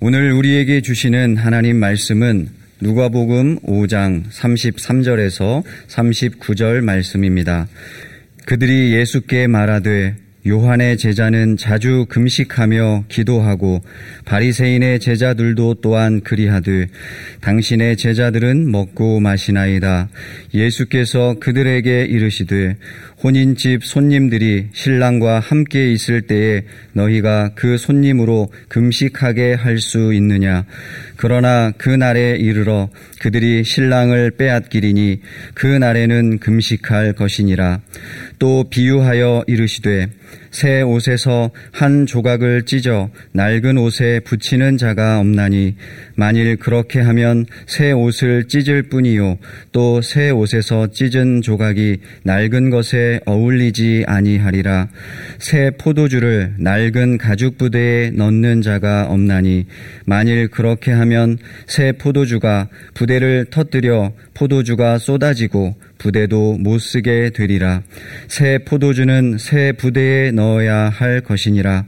오늘 0.00 0.32
우리에게 0.32 0.80
주시는 0.80 1.36
하나님 1.36 1.76
말씀은 1.76 2.48
누가복음 2.80 3.60
5장 3.60 4.24
33절에서 4.28 5.62
39절 5.86 6.80
말씀입니다. 6.80 7.68
그들이 8.44 8.92
예수께 8.92 9.46
말하되 9.46 10.16
요한의 10.46 10.98
제자는 10.98 11.56
자주 11.56 12.04
금식하며 12.08 13.04
기도하고 13.08 13.82
바리새인의 14.26 14.98
제자들도 14.98 15.74
또한 15.80 16.20
그리하되 16.20 16.88
당신의 17.40 17.96
제자들은 17.96 18.70
먹고 18.70 19.20
마시나이다. 19.20 20.10
예수께서 20.52 21.36
그들에게 21.40 22.04
이르시되 22.04 22.76
혼인집 23.24 23.84
손님들이 23.84 24.66
신랑과 24.74 25.40
함께 25.40 25.90
있을 25.90 26.20
때에 26.26 26.64
너희가 26.92 27.52
그 27.54 27.78
손님으로 27.78 28.52
금식하게 28.68 29.54
할 29.54 29.78
수 29.78 30.12
있느냐? 30.14 30.64
그러나 31.16 31.72
그 31.76 31.88
날에 31.88 32.36
이르러 32.36 32.90
그들이 33.20 33.64
신랑을 33.64 34.32
빼앗기리니 34.32 35.20
그 35.54 35.66
날에는 35.66 36.38
금식할 36.38 37.14
것이니라. 37.14 37.80
또 38.38 38.64
비유하여 38.68 39.44
이르시되 39.46 40.08
새 40.54 40.82
옷에서 40.82 41.50
한 41.72 42.06
조각을 42.06 42.62
찢어 42.62 43.10
낡은 43.32 43.76
옷에 43.76 44.20
붙이는 44.20 44.78
자가 44.78 45.18
없나니 45.18 45.74
만일 46.14 46.56
그렇게 46.56 47.00
하면 47.00 47.44
새 47.66 47.90
옷을 47.90 48.46
찢을 48.46 48.84
뿐이요. 48.84 49.38
또 49.72 50.00
새 50.00 50.30
옷에서 50.30 50.92
찢은 50.92 51.42
조각이 51.42 51.96
낡은 52.22 52.70
것에 52.70 53.18
어울리지 53.26 54.04
아니하리라. 54.06 54.88
새 55.40 55.72
포도주를 55.76 56.54
낡은 56.60 57.18
가죽 57.18 57.58
부대에 57.58 58.10
넣는 58.10 58.62
자가 58.62 59.06
없나니 59.08 59.66
만일 60.06 60.46
그렇게 60.46 60.92
하면 60.92 61.36
새 61.66 61.90
포도주가 61.90 62.68
부대를 62.94 63.46
터뜨려 63.50 64.12
포도주가 64.34 64.98
쏟아지고 64.98 65.74
부대도 66.04 66.58
못 66.58 66.80
쓰게 66.80 67.30
되리라. 67.30 67.82
새 68.28 68.58
포도주는 68.58 69.38
새 69.38 69.72
부대에 69.72 70.32
넣어야 70.32 70.90
할 70.90 71.22
것이니라. 71.22 71.86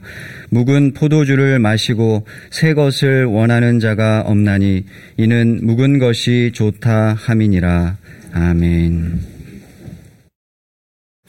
묵은 0.49 0.93
포도주를 0.93 1.59
마시고 1.59 2.25
새 2.49 2.73
것을 2.73 3.25
원하는 3.25 3.79
자가 3.79 4.21
없나니 4.21 4.85
이는 5.17 5.59
묵은 5.61 5.99
것이 5.99 6.49
좋다 6.51 7.13
함이니라. 7.13 7.97
아멘. 8.33 9.19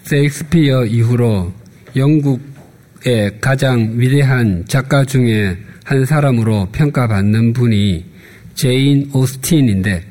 셰익스피어 0.05 0.86
이후로 0.86 1.52
영국의 1.95 3.33
가장 3.39 3.97
위대한 3.97 4.64
작가 4.67 5.05
중에 5.05 5.58
한 5.84 6.06
사람으로 6.06 6.69
평가받는 6.73 7.52
분이 7.52 8.05
제인 8.55 9.11
오스틴인데 9.12 10.02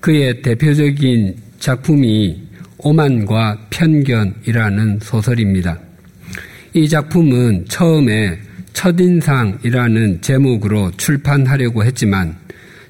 그의 0.00 0.42
대표적인 0.42 1.45
작품이 1.66 2.42
오만과 2.78 3.66
편견이라는 3.70 5.00
소설입니다. 5.02 5.76
이 6.74 6.88
작품은 6.88 7.64
처음에 7.68 8.38
첫인상이라는 8.72 10.20
제목으로 10.20 10.92
출판하려고 10.92 11.84
했지만 11.84 12.36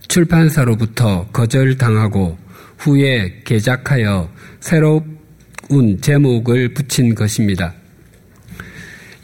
출판사로부터 0.08 1.26
거절당하고 1.32 2.36
후에 2.76 3.40
개작하여 3.46 4.30
새로운 4.60 5.98
제목을 6.02 6.74
붙인 6.74 7.14
것입니다. 7.14 7.72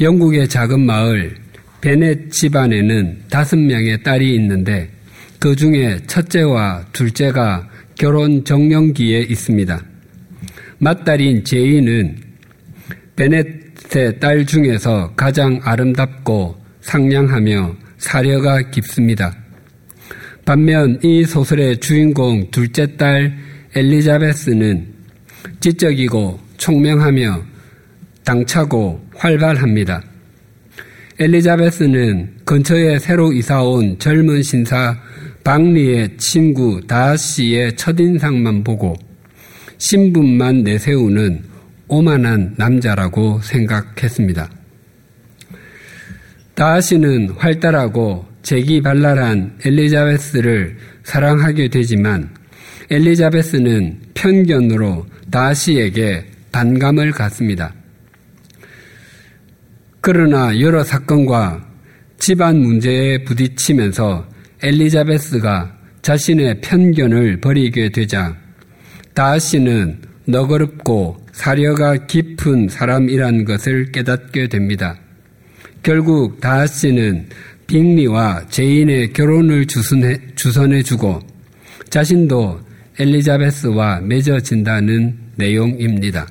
영국의 0.00 0.48
작은 0.48 0.80
마을 0.80 1.36
베넷 1.82 2.32
집안에는 2.32 3.24
다섯 3.28 3.58
명의 3.58 4.02
딸이 4.02 4.34
있는데 4.34 4.88
그 5.38 5.54
중에 5.54 5.98
첫째와 6.06 6.86
둘째가 6.94 7.68
결혼 8.02 8.44
정년기에 8.44 9.20
있습니다. 9.28 9.80
맏딸인 10.78 11.44
제이는 11.44 12.16
베넷의 13.14 14.18
딸 14.18 14.44
중에서 14.44 15.12
가장 15.14 15.60
아름답고 15.62 16.56
상냥하며 16.80 17.76
사려가 17.98 18.60
깊습니다. 18.72 19.32
반면 20.44 20.98
이 21.04 21.24
소설의 21.24 21.78
주인공 21.78 22.50
둘째 22.50 22.96
딸 22.96 23.38
엘리자베스는 23.76 24.84
지적이고 25.60 26.40
총명하며 26.56 27.40
당차고 28.24 29.00
활발합니다. 29.14 30.02
엘리자베스는 31.20 32.32
근처에 32.46 32.98
새로 32.98 33.32
이사온 33.32 34.00
젊은 34.00 34.42
신사 34.42 34.98
박리의 35.44 36.16
친구 36.18 36.80
다씨의 36.86 37.76
첫인상만 37.76 38.62
보고 38.64 38.94
신분만 39.78 40.62
내세우는 40.62 41.42
오만한 41.88 42.54
남자라고 42.56 43.40
생각했습니다. 43.42 44.50
다씨는 46.54 47.30
활달하고 47.30 48.26
재기발랄한 48.42 49.58
엘리자베스를 49.64 50.76
사랑하게 51.02 51.68
되지만 51.68 52.30
엘리자베스는 52.90 54.00
편견으로 54.14 55.06
다씨에게 55.30 56.26
반감을 56.52 57.12
갖습니다. 57.12 57.74
그러나 60.00 60.58
여러 60.60 60.84
사건과 60.84 61.66
집안 62.18 62.58
문제에 62.58 63.24
부딪히면서 63.24 64.31
엘리자베스가 64.62 65.76
자신의 66.02 66.60
편견을 66.60 67.40
버리게 67.40 67.90
되자 67.90 68.36
다하씨는 69.14 69.98
너그럽고 70.26 71.26
사려가 71.32 72.06
깊은 72.06 72.68
사람이란 72.68 73.44
것을 73.44 73.90
깨닫게 73.90 74.48
됩니다. 74.48 74.96
결국 75.82 76.40
다하씨는 76.40 77.28
빅리와 77.66 78.46
제인의 78.48 79.12
결혼을 79.12 79.66
주선해, 79.66 80.82
주고 80.82 81.20
자신도 81.90 82.60
엘리자베스와 82.98 84.00
맺어진다는 84.00 85.18
내용입니다. 85.36 86.26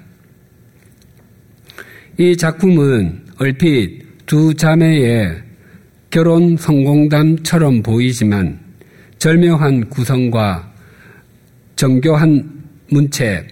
이 2.18 2.38
작품은 2.38 3.26
얼핏 3.40 4.26
두 4.26 4.54
자매의 4.54 5.51
결혼 6.12 6.58
성공담처럼 6.58 7.82
보이지만 7.82 8.60
절묘한 9.18 9.90
구성과 9.90 10.70
정교한 11.78 12.52
문체, 12.90 13.48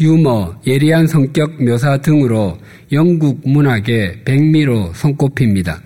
유머, 0.00 0.60
예리한 0.66 1.06
성격 1.06 1.62
묘사 1.62 1.96
등으로 1.98 2.58
영국 2.90 3.40
문학의 3.48 4.24
백미로 4.24 4.92
손꼽힙니다. 4.94 5.80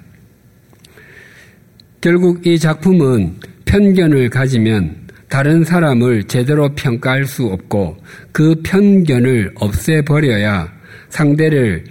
결국 2.01 2.47
이 2.47 2.59
작품은 2.59 3.35
편견을 3.67 4.31
가지면 4.31 4.97
다른 5.29 5.65
사람을 5.65 6.25
제대로 6.25 6.75
평가할 6.75 7.27
수 7.27 7.45
없고 7.45 7.99
그 8.33 8.55
편견을 8.63 9.53
없애버려야 9.57 10.73
상대를 11.11 11.85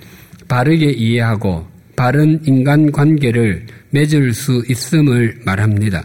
바르게 0.47 0.93
이해하고 0.93 1.67
바른 1.95 2.39
인간관계를 2.43 3.67
맺을 3.95 4.33
수 4.33 4.61
있음을 4.67 5.39
말합니다. 5.45 6.03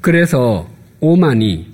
그래서 0.00 0.66
오만이 1.00 1.66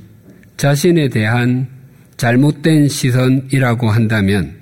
자신에 0.57 1.09
대한 1.09 1.69
잘못된 2.17 2.89
시선이라고 2.89 3.89
한다면 3.89 4.57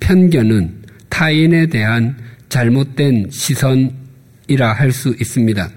편견은 0.00 0.84
타인에 1.08 1.66
대한 1.66 2.16
잘못된 2.50 3.30
시선이라 3.30 4.72
할 4.74 4.92
수 4.92 5.16
있습니다. 5.18 5.70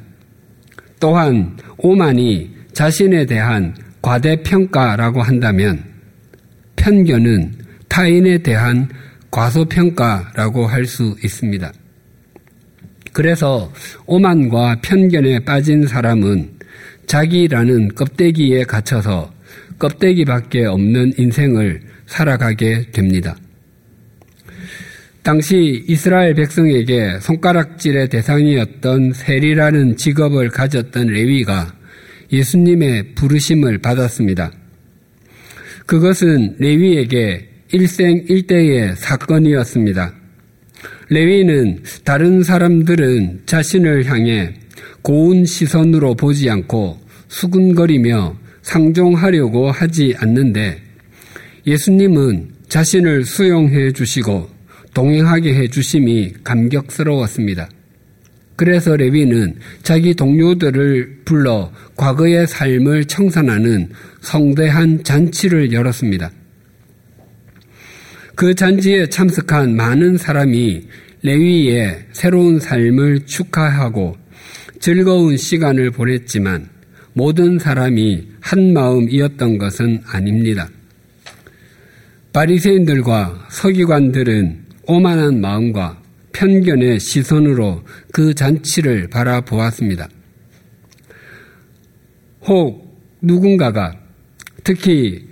또한 0.99 1.57
오만이 1.77 2.51
자신에 2.73 3.25
대한 3.25 3.75
과대평가라고 4.01 5.21
한다면 5.21 5.83
편견은 6.75 7.53
타인에 7.87 8.39
대한 8.39 8.89
과소평가라고 9.31 10.67
할 10.67 10.85
수 10.85 11.15
있습니다. 11.23 11.71
그래서 13.17 13.73
오만과 14.05 14.81
편견에 14.83 15.39
빠진 15.39 15.87
사람은 15.87 16.51
자기라는 17.07 17.95
껍데기에 17.95 18.63
갇혀서 18.65 19.33
껍데기밖에 19.79 20.65
없는 20.65 21.13
인생을 21.17 21.81
살아가게 22.05 22.91
됩니다. 22.91 23.35
당시 25.23 25.83
이스라엘 25.87 26.35
백성에게 26.35 27.19
손가락질의 27.19 28.09
대상이었던 28.09 29.13
세리라는 29.13 29.97
직업을 29.97 30.49
가졌던 30.49 31.07
레위가 31.07 31.73
예수님의 32.31 33.15
부르심을 33.15 33.79
받았습니다. 33.79 34.51
그것은 35.87 36.57
레위에게 36.59 37.49
일생일대의 37.71 38.95
사건이었습니다. 38.95 40.16
레위는 41.09 41.83
다른 42.03 42.43
사람들은 42.43 43.43
자신을 43.45 44.05
향해 44.05 44.53
고운 45.01 45.45
시선으로 45.45 46.15
보지 46.15 46.49
않고 46.49 46.99
수근거리며 47.29 48.35
상종하려고 48.61 49.71
하지 49.71 50.15
않는데 50.17 50.81
예수님은 51.65 52.49
자신을 52.67 53.23
수용해 53.23 53.93
주시고 53.93 54.49
동행하게 54.93 55.53
해 55.53 55.67
주심이 55.69 56.33
감격스러웠습니다. 56.43 57.69
그래서 58.57 58.97
레위는 58.97 59.55
자기 59.83 60.13
동료들을 60.13 61.21
불러 61.23 61.71
과거의 61.95 62.47
삶을 62.47 63.05
청산하는 63.05 63.91
성대한 64.21 65.03
잔치를 65.03 65.71
열었습니다. 65.71 66.31
그 68.37 68.53
잔치에 68.53 69.07
참석한 69.09 69.75
많은 69.75 70.15
사람이 70.15 70.87
레위의 71.23 72.05
새로운 72.11 72.59
삶을 72.59 73.25
축하하고 73.25 74.15
즐거운 74.79 75.35
시간을 75.35 75.89
보냈지만 75.89 76.69
모든 77.13 77.57
사람이 77.57 78.27
한 78.39 78.73
마음이었던 78.73 79.57
것은 79.57 80.03
아닙니다. 80.05 80.69
바리새인들과 82.31 83.47
서기관들은 83.49 84.65
오만한 84.85 85.41
마음과 85.41 85.99
편견의 86.31 86.99
시선으로 86.99 87.83
그 88.13 88.35
잔치를 88.35 89.07
바라보았습니다. 89.07 90.07
혹 92.43 93.01
누군가가 93.19 93.99
특히 94.63 95.27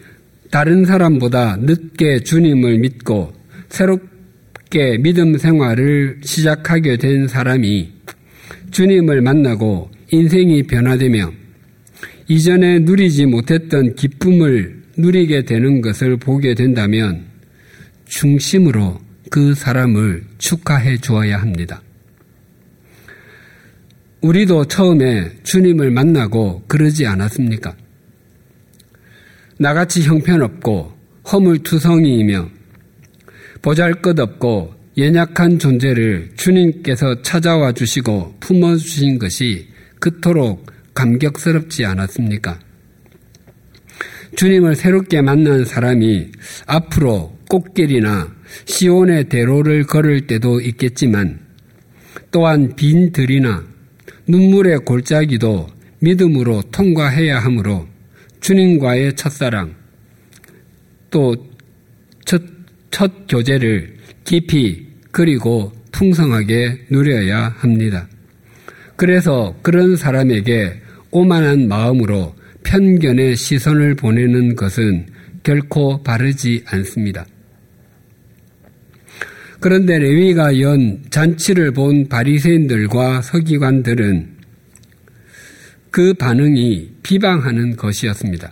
다른 0.56 0.86
사람보다 0.86 1.58
늦게 1.58 2.22
주님을 2.22 2.78
믿고 2.78 3.34
새롭게 3.68 5.00
믿음 5.00 5.38
생활을 5.38 6.22
시작하게 6.24 6.96
된 6.96 7.28
사람이 7.28 7.92
주님을 8.72 9.20
만나고 9.20 9.92
인생이 10.14 10.64
변화되며 10.64 11.30
이전에 12.30 12.80
누리지 12.80 13.26
못했던 13.26 13.96
기쁨을 13.96 14.82
누리게 14.98 15.44
되는 15.44 15.82
것을 15.82 16.16
보게 16.16 16.54
된다면 16.54 17.26
중심으로 18.06 19.02
그 19.30 19.54
사람을 19.56 20.24
축하해 20.38 21.00
주어야 21.00 21.38
합니다. 21.38 21.82
우리도 24.22 24.70
처음에 24.70 25.32
주님을 25.44 25.92
만나고 25.92 26.64
그러지 26.70 27.06
않았습니까? 27.06 27.76
나같이 29.58 30.04
형편없고 30.04 30.92
허물투성이이며 31.32 32.50
보잘것없고 33.62 34.76
연약한 34.98 35.60
존재를 35.60 36.32
주님께서 36.36 37.22
찾아와 37.22 37.72
주시고 37.72 38.36
품어주신 38.40 39.20
것이 39.20 39.68
그토록 40.00 40.66
감격스럽지 40.94 41.86
않았습니까? 41.86 42.60
주님을 44.36 44.76
새롭게 44.76 45.22
만난 45.22 45.66
사람이 45.66 46.32
앞으로 46.68 47.38
꽃길이나 47.50 48.34
시온의 48.66 49.30
대로를 49.30 49.86
걸을 49.86 50.28
때도 50.28 50.62
있겠지만 50.62 51.40
또한 52.32 52.76
빈 52.76 53.12
들이나 53.12 53.64
눈물의 54.28 54.80
골짜기도 54.80 55.68
믿음으로 56.00 56.64
통과해야 56.72 57.40
하므로 57.40 57.88
주님과의 58.46 59.16
첫사랑 59.16 59.74
또 61.10 61.36
첫, 62.26 62.44
첫 62.92 63.12
교제를 63.28 63.96
깊이 64.24 64.86
그리고 65.10 65.72
풍성하게 65.92 66.86
누려야 66.92 67.56
합니다. 67.58 68.08
그래서 68.96 69.56
그런 69.64 69.96
사람에게 69.96 70.80
오만한 71.10 71.68
마음으로 71.68 72.36
편견의 72.64 73.36
시선을 73.36 73.96
보내는 73.96 74.56
것은 74.56 75.08
결코 75.42 76.04
바르지 76.04 76.66
않습니다. 76.68 77.26
그런데 79.60 79.98
레위가 79.98 80.62
연 80.62 81.02
잔치를 81.10 81.72
본 81.72 82.08
바리새인들과 82.08 83.24
서기관들은 83.24 84.35
그 85.96 86.14
반응이 86.14 86.90
비방하는 87.04 87.78
것이었습니다. 87.78 88.52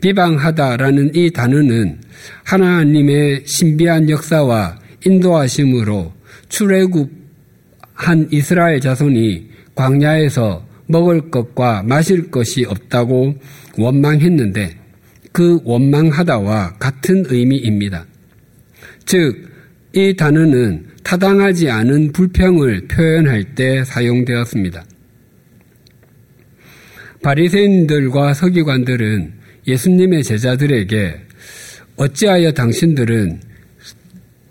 비방하다라는 0.00 1.14
이 1.14 1.30
단어는 1.30 2.00
하나님의 2.44 3.42
신비한 3.44 4.08
역사와 4.08 4.78
인도하심으로 5.04 6.14
출애굽한 6.48 8.28
이스라엘 8.30 8.80
자손이 8.80 9.50
광야에서 9.74 10.66
먹을 10.86 11.30
것과 11.30 11.82
마실 11.82 12.30
것이 12.30 12.64
없다고 12.64 13.34
원망했는데 13.76 14.78
그 15.32 15.60
원망하다와 15.62 16.76
같은 16.78 17.24
의미입니다. 17.28 18.06
즉, 19.04 19.46
이 19.92 20.16
단어는 20.16 20.86
타당하지 21.02 21.68
않은 21.68 22.12
불평을 22.12 22.88
표현할 22.88 23.54
때 23.54 23.84
사용되었습니다. 23.84 24.85
바리새인들과 27.26 28.34
서기관들은 28.34 29.32
예수님의 29.66 30.22
제자들에게 30.22 31.16
어찌하여 31.96 32.52
당신들은 32.52 33.40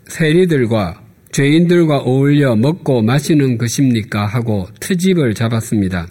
세리들과 0.08 1.02
죄인들과 1.32 2.00
어울려 2.00 2.54
먹고 2.54 3.00
마시는 3.00 3.56
것입니까? 3.56 4.26
하고 4.26 4.68
트집을 4.80 5.32
잡았습니다. 5.32 6.06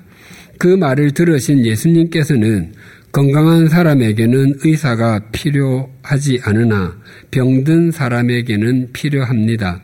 그 0.57 0.67
말을 0.69 1.11
들으신 1.11 1.63
예수님께서는 1.63 2.73
건강한 3.11 3.67
사람에게는 3.67 4.55
의사가 4.63 5.29
필요하지 5.31 6.39
않으나 6.41 6.97
병든 7.29 7.91
사람에게는 7.91 8.91
필요합니다. 8.91 9.83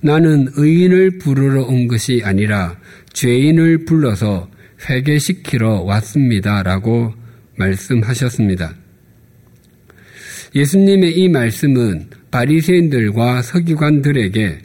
나는 0.00 0.46
의인을 0.54 1.18
부르러 1.18 1.64
온 1.64 1.88
것이 1.88 2.22
아니라 2.24 2.76
죄인을 3.12 3.84
불러서 3.84 4.53
회개시키러 4.88 5.82
왔습니다. 5.82 6.62
라고 6.62 7.12
말씀하셨습니다. 7.56 8.74
예수님의 10.54 11.18
이 11.18 11.28
말씀은 11.28 12.10
바리새인들과 12.30 13.42
서기관들에게 13.42 14.58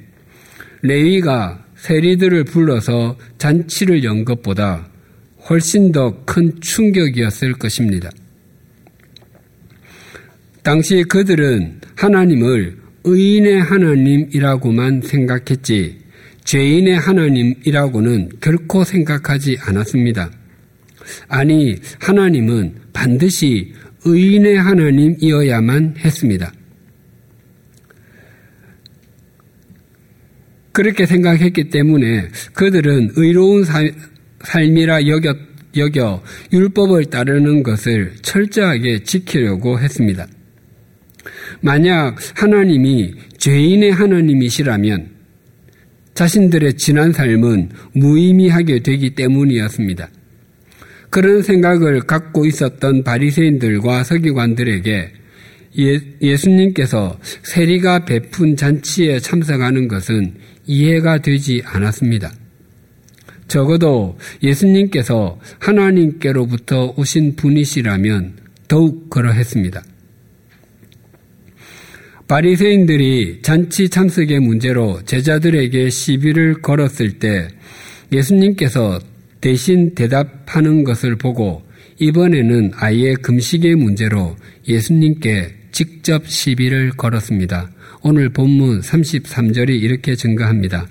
레위가 0.81 1.65
세리들을 1.75 2.43
불러서 2.45 3.17
잔치를 3.37 4.03
연 4.03 4.25
것보다 4.25 4.89
훨씬 5.49 5.91
더 5.91 6.23
큰 6.25 6.59
충격이었을 6.61 7.53
것입니다. 7.53 8.09
당시 10.61 11.03
그들은 11.03 11.79
하나님을 11.95 12.77
의인의 13.03 13.61
하나님이라고만 13.61 15.01
생각했지 15.01 15.98
죄인의 16.49 16.97
하나님이라고는 16.97 18.29
결코 18.41 18.83
생각하지 18.83 19.59
않았습니다. 19.61 20.31
아니, 21.27 21.75
하나님은 21.99 22.73
반드시 22.91 23.71
의인의 24.03 24.57
하나님이어야만 24.57 25.97
했습니다. 25.99 26.51
그렇게 30.71 31.05
생각했기 31.05 31.69
때문에 31.69 32.29
그들은 32.53 33.11
의로운 33.15 33.63
삶이라 34.41 35.05
여겨, 35.05 35.35
여겨 35.77 36.23
율법을 36.51 37.05
따르는 37.11 37.61
것을 37.61 38.15
철저하게 38.23 39.03
지키려고 39.03 39.79
했습니다. 39.79 40.25
만약 41.61 42.15
하나님이 42.33 43.13
죄인의 43.37 43.91
하나님이시라면 43.91 45.18
자신들의 46.19 46.73
지난 46.73 47.13
삶은 47.13 47.69
무의미하게 47.93 48.79
되기 48.79 49.15
때문이었습니다. 49.15 50.09
그런 51.09 51.41
생각을 51.41 52.01
갖고 52.01 52.45
있었던 52.45 53.05
바리새인들과 53.05 54.03
서기관들에게 54.03 55.13
예, 55.77 56.35
수님께서 56.35 57.17
세리가 57.43 58.03
베푼 58.03 58.57
잔치에 58.57 59.21
참석하는 59.21 59.87
것은 59.87 60.33
이해가 60.65 61.19
되지 61.19 61.61
않았습니다. 61.63 62.33
적어도 63.47 64.17
예수님께서 64.43 65.39
하나님께로부터 65.59 66.95
오신 66.97 67.37
분이시라면 67.37 68.33
더욱 68.67 69.09
그러했습니다. 69.09 69.81
바리새인들이 72.29 73.39
잔치 73.41 73.89
참석의 73.89 74.39
문제로 74.39 75.01
제자들에게 75.03 75.89
시비를 75.89 76.61
걸었을 76.61 77.13
때 77.13 77.47
예수님께서 78.11 78.99
대신 79.41 79.95
대답하는 79.95 80.83
것을 80.83 81.15
보고 81.15 81.63
이번에는 81.97 82.73
아예 82.75 83.15
금식의 83.15 83.73
문제로 83.73 84.35
예수님께 84.67 85.55
직접 85.71 86.27
시비를 86.27 86.91
걸었습니다. 86.91 87.71
오늘 88.03 88.29
본문 88.29 88.81
33절이 88.81 89.81
이렇게 89.81 90.15
증가합니다. 90.15 90.87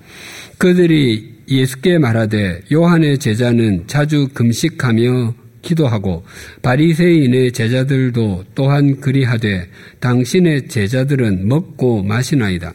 그들이 0.58 1.34
예수께 1.48 1.98
말하되 1.98 2.62
요한의 2.72 3.18
제자는 3.18 3.84
자주 3.86 4.26
금식하며 4.34 5.34
기도하고 5.68 6.24
바리새인의 6.62 7.52
제자들도 7.52 8.44
또한 8.54 9.00
그리하되 9.00 9.68
당신의 10.00 10.68
제자들은 10.68 11.46
먹고 11.46 12.02
마시나이다. 12.02 12.72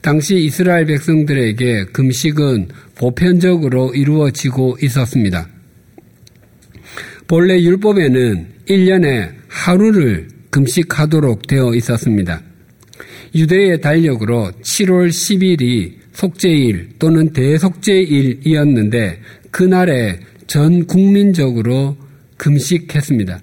당시 0.00 0.36
이스라엘 0.36 0.86
백성들에게 0.86 1.86
금식은 1.86 2.68
보편적으로 2.94 3.94
이루어지고 3.94 4.76
있었습니다. 4.82 5.48
본래 7.26 7.60
율법에는 7.60 8.46
1년에 8.68 9.30
하루를 9.48 10.28
금식하도록 10.50 11.46
되어 11.46 11.74
있었습니다. 11.74 12.42
유대의 13.34 13.80
달력으로 13.80 14.52
7월 14.62 15.08
10일이 15.08 15.94
속죄일 16.12 16.90
또는 16.98 17.32
대속죄일이었는데 17.32 19.20
그날에 19.50 20.20
전 20.54 20.86
국민적으로 20.86 21.96
금식했습니다. 22.36 23.40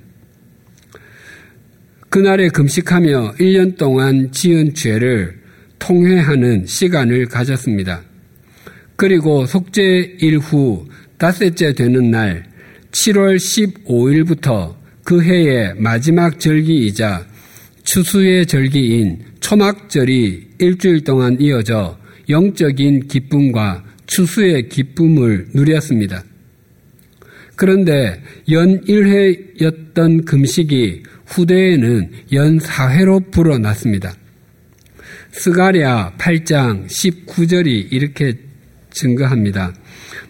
그날에 2.10 2.48
금식하며 2.48 3.34
1년 3.34 3.76
동안 3.76 4.32
지은 4.32 4.76
죄를 4.76 5.38
통회하는 5.78 6.66
시간을 6.66 7.26
가졌습니다. 7.26 8.04
그리고 8.96 9.46
속죄 9.46 10.20
일 10.22 10.38
후 10.38 10.88
닷새째 11.18 11.74
되는 11.74 12.12
날 12.12 12.46
7월 12.92 13.36
15일부터 13.36 14.76
그 15.04 15.22
해의 15.22 15.74
마지막 15.76 16.40
절기이자 16.40 17.28
추수의 17.84 18.46
절기인 18.46 19.20
초막절이 19.42 20.52
일주일 20.60 21.04
동안 21.04 21.36
이어져 21.42 22.00
영적인 22.30 23.10
기쁨과 23.10 23.84
추수의 24.06 24.70
기쁨을 24.70 25.50
누렸습니다. 25.54 26.24
그런데 27.62 28.20
연 28.50 28.82
1회였던 28.86 30.26
금식이 30.26 31.04
후대에는 31.28 32.10
연 32.34 32.58
4회로 32.58 33.30
불어났습니다. 33.30 34.16
스가랴 35.30 36.14
8장 36.18 36.88
19절이 36.88 37.94
이렇게 37.94 38.34
증거합니다. 38.90 39.76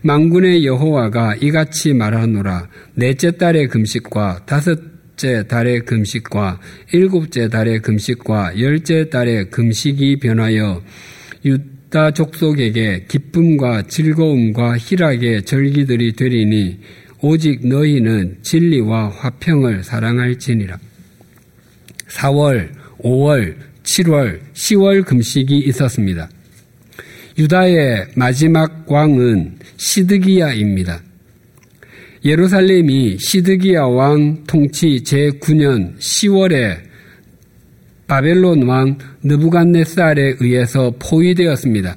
망군의 0.02 0.66
여호와가 0.66 1.36
이같이 1.36 1.94
말하노라 1.94 2.68
넷째 2.96 3.32
달의 3.32 3.70
금식과 3.70 4.42
다섯째 4.46 5.48
달의 5.48 5.86
금식과 5.86 6.60
일곱째 6.92 7.48
달의 7.48 7.80
금식과 7.80 8.60
열째 8.60 9.10
달의 9.10 9.52
금식이 9.52 10.20
변하여 10.20 10.84
유다 11.46 12.12
족속에게 12.12 13.06
기쁨과 13.08 13.84
즐거움과 13.84 14.78
희락의 14.78 15.44
절기들이 15.44 16.18
되리니 16.18 16.80
오직 17.22 17.68
너희는 17.68 18.38
진리와 18.42 19.10
화평을 19.10 19.84
사랑할지니라. 19.84 20.80
4월, 22.08 22.70
5월, 23.00 23.56
7월, 23.84 24.40
10월 24.54 25.06
금식이 25.06 25.58
있었습니다. 25.60 26.30
유다의 27.38 28.08
마지막 28.16 28.92
왕은 28.92 29.60
시드기야입니다. 29.78 31.02
예루살렘이 32.24 33.18
시드기야 33.18 33.84
왕 33.84 34.44
통치 34.46 35.02
제9년 35.04 35.98
10월에 35.98 36.78
바벨론 38.06 38.64
왕 38.68 38.98
느부갓네살에 39.24 40.36
의해서 40.40 40.94
포위되었습니다. 41.00 41.96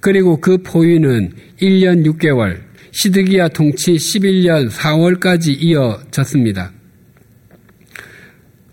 그리고 0.00 0.40
그 0.40 0.58
포위는 0.58 1.32
1년 1.60 2.04
6개월, 2.06 2.65
시드기야 2.98 3.48
통치 3.48 3.92
11년 3.92 4.70
4월까지 4.70 5.54
이어졌습니다. 5.60 6.72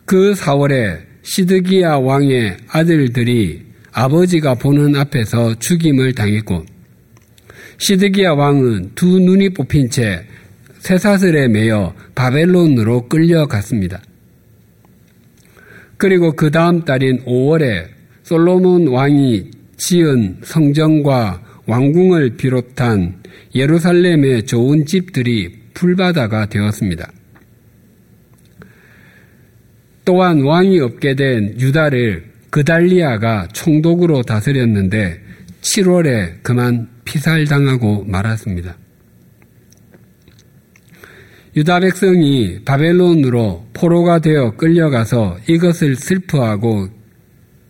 그 0.05 0.31
4월에 0.31 1.01
시드기야 1.23 1.97
왕의 1.97 2.55
아들들이 2.69 3.65
아버지가 3.91 4.55
보는 4.55 4.95
앞에서 4.95 5.55
죽임을 5.55 6.13
당했고 6.13 6.63
시드기야 7.79 8.31
왕은 8.31 8.91
두 8.95 9.19
눈이 9.19 9.49
뽑힌 9.49 9.89
채 9.89 10.25
쇠사슬에 10.79 11.49
매여 11.49 11.93
바벨론으로 12.15 13.09
끌려갔습니다. 13.09 14.01
그리고 15.97 16.33
그 16.33 16.49
다음 16.49 16.85
달인 16.85 17.25
5월에 17.25 17.87
솔로몬 18.23 18.87
왕이 18.87 19.51
지은 19.75 20.37
성전과 20.43 21.41
왕궁을 21.65 22.37
비롯한 22.37 23.23
예루살렘의 23.55 24.45
좋은 24.45 24.85
집들이 24.85 25.59
풀바다가 25.73 26.47
되었습니다. 26.47 27.11
또한 30.05 30.41
왕이 30.41 30.79
없게 30.79 31.15
된 31.15 31.59
유다를 31.59 32.31
그달리아가 32.49 33.47
총독으로 33.53 34.23
다스렸는데 34.23 35.21
7월에 35.61 36.43
그만 36.43 36.89
피살당하고 37.05 38.03
말았습니다. 38.05 38.77
유다 41.55 41.79
백성이 41.81 42.59
바벨론으로 42.65 43.67
포로가 43.73 44.19
되어 44.19 44.51
끌려가서 44.57 45.37
이것을 45.47 45.95
슬퍼하고 45.95 46.89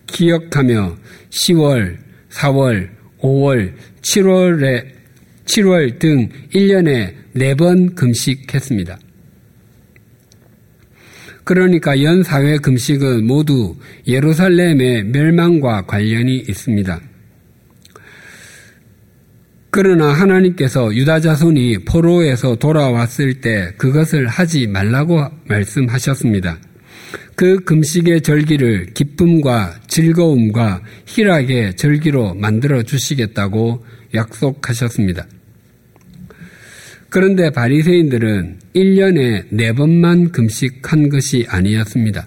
기억하며 0.06 0.96
10월, 1.30 1.98
4월, 2.30 2.88
5월, 3.24 3.72
7월에 4.02 4.84
7월 5.46 5.98
등 5.98 6.28
1년에 6.54 7.14
4번 7.34 7.94
금식했습니다. 7.94 8.98
그러니까 11.44 12.02
연사회 12.02 12.58
금식은 12.58 13.26
모두 13.26 13.76
예루살렘의 14.06 15.04
멸망과 15.04 15.86
관련이 15.86 16.44
있습니다. 16.48 17.00
그러나 19.70 20.12
하나님께서 20.12 20.94
유다 20.94 21.20
자손이 21.20 21.78
포로에서 21.84 22.54
돌아왔을 22.54 23.40
때 23.40 23.72
그것을 23.76 24.28
하지 24.28 24.66
말라고 24.68 25.26
말씀하셨습니다. 25.48 26.58
그 27.34 27.60
금식의 27.64 28.22
절기를 28.22 28.94
기쁨과 28.94 29.80
즐거움과 29.88 30.82
희락의 31.06 31.76
절기로 31.76 32.34
만들어 32.34 32.82
주시겠다고 32.82 33.84
약속하셨습니다. 34.14 35.26
그런데 37.08 37.50
바리새인들은 37.50 38.58
1년에 38.74 39.50
4번만 39.52 40.32
금식한 40.32 41.08
것이 41.10 41.46
아니었습니다. 41.48 42.26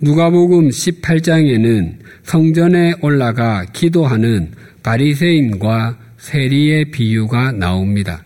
누가복음 0.00 0.68
18장에는 0.68 1.94
성전에 2.22 2.94
올라가 3.00 3.64
기도하는 3.72 4.52
바리새인과 4.82 5.98
세리의 6.18 6.90
비유가 6.90 7.52
나옵니다. 7.52 8.25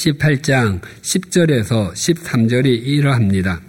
18장 0.00 0.80
10절에서 1.02 1.92
13절이 1.92 2.66
이러합니다. 2.86 3.60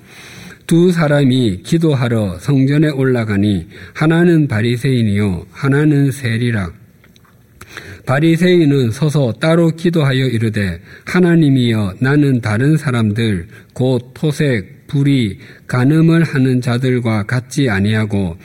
두 0.66 0.92
사람이 0.92 1.64
기도하러 1.64 2.40
성전에 2.40 2.90
올라가니 2.90 3.68
하나는 3.94 4.48
바리새인이요 4.48 5.48
하나는 5.52 6.12
세리라 6.12 6.72
바리새인은 8.06 8.92
서서 8.92 9.34
따로 9.34 9.72
기도하여 9.72 10.28
이르되 10.28 10.82
하나님이여 11.06 11.96
나는 12.00 12.40
다른 12.40 12.78
사람들 12.78 13.48
곧 13.74 14.12
토색 14.14 14.88
불이 14.88 15.40
간음을 15.68 16.24
하는 16.24 16.62
자들과 16.62 17.24
같지 17.24 17.70
아니하고 17.70 18.38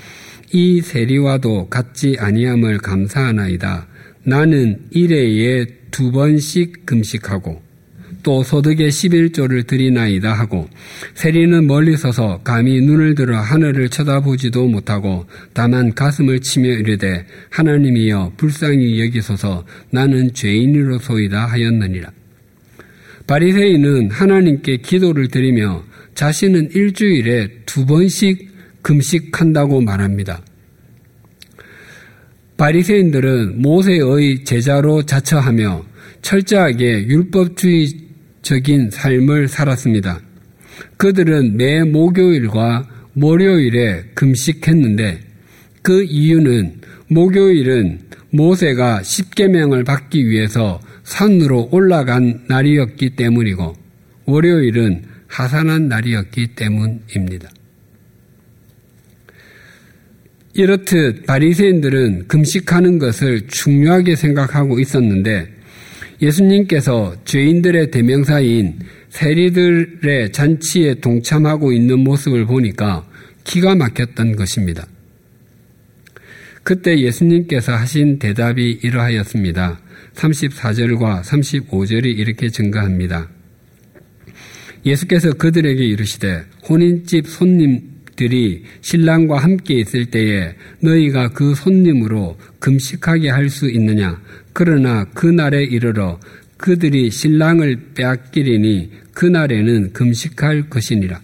이 0.53 0.81
세리와도 0.81 1.69
같지 1.69 2.17
아니함을 2.19 2.79
감사하나이다. 2.79 3.87
나는 4.25 4.81
일회에 4.91 5.67
두 5.91 6.13
번씩 6.13 6.87
금식하고 6.87 7.66
또 8.27 8.43
소득의 8.43 8.91
11조를 8.91 9.69
드리나이다 9.69 10.33
하고 10.33 10.69
세리는 11.15 11.69
멀리 11.69 11.97
서서 11.97 12.41
감히 12.43 12.81
눈을 12.81 13.15
들어 13.15 13.39
하늘을 13.39 13.89
쳐다보지도 13.89 14.67
못하고 14.67 15.27
다만 15.53 15.95
가슴을 15.95 16.41
치며 16.41 16.71
이르되 16.71 17.25
하나님이여 17.51 18.33
불쌍히 18.37 19.01
여기소서 19.01 19.65
나는 19.91 20.35
죄인으로소이다 20.35 21.47
하였느니라. 21.47 22.11
바리새인은 23.29 24.11
하나님께 24.11 24.79
기도를 24.79 25.29
드리며 25.29 25.85
자신은 26.17 26.71
일주일에 26.75 27.49
두 27.65 27.87
번씩 27.87 28.83
금식한다고 28.83 29.83
말합니다. 29.83 30.43
바리새인들은 32.57 33.63
모세의 33.63 34.43
제자로 34.43 35.05
자처하며 35.05 35.85
철저하게 36.23 37.07
율법주의 37.07 38.06
적인 38.47 38.91
삶을 38.91 39.49
살았습니다. 39.49 40.21
그들은 40.99 41.57
매 41.57 41.83
목요일과 41.83 42.89
월요일에 43.17 44.05
금식했는데 44.15 45.19
그 45.83 46.05
이유는 46.05 46.81
목요일은 47.09 47.99
모세가 48.31 49.03
십계명을 49.03 49.83
받기 49.83 50.29
위해서 50.29 50.81
산으로 51.03 51.71
올라간 51.73 52.45
날이었기 52.49 53.17
때문이고 53.17 53.75
월요일은 54.27 55.03
하산한 55.27 55.89
날이었기 55.89 56.55
때문입니다. 56.55 57.51
이렇듯 60.55 61.27
바리새인들은 61.27 62.29
금식하는 62.29 63.01
것을 63.01 63.49
중요하게 63.49 64.15
생각하고 64.15 64.79
있었는데 64.79 65.56
예수님께서 66.21 67.15
죄인들의 67.25 67.91
대명사인 67.91 68.79
세리들의 69.11 70.33
잔치에 70.33 70.95
동참하고 70.95 71.73
있는 71.73 72.01
모습을 72.01 72.47
보니까 72.47 73.07
기가 73.45 73.75
막혔던 73.75 74.37
것입니다. 74.37 74.87
그때 76.63 76.99
예수님께서 76.99 77.73
하신 77.73 78.19
대답이 78.19 78.81
이러하였습니다. 78.83 79.81
34절과 80.15 81.23
35절이 81.23 82.07
이렇게 82.19 82.49
증가합니다. 82.49 83.29
예수께서 84.85 85.33
그들에게 85.33 85.85
이르시되 85.85 86.45
혼인집 86.69 87.29
손님들이 87.29 88.65
신랑과 88.81 89.39
함께 89.39 89.75
있을 89.75 90.07
때에 90.07 90.55
너희가 90.81 91.29
그 91.29 91.55
손님으로 91.55 92.37
금식하게 92.59 93.31
할 93.31 93.49
수 93.49 93.69
있느냐? 93.71 94.21
그러나 94.59 95.05
그날에 95.13 95.65
이르러 95.65 96.19
그들이 96.57 97.11
신랑을 97.11 97.93
빼앗기리니 97.95 98.91
그날에는 99.13 99.93
금식할 99.93 100.71
것이니라. 100.71 101.21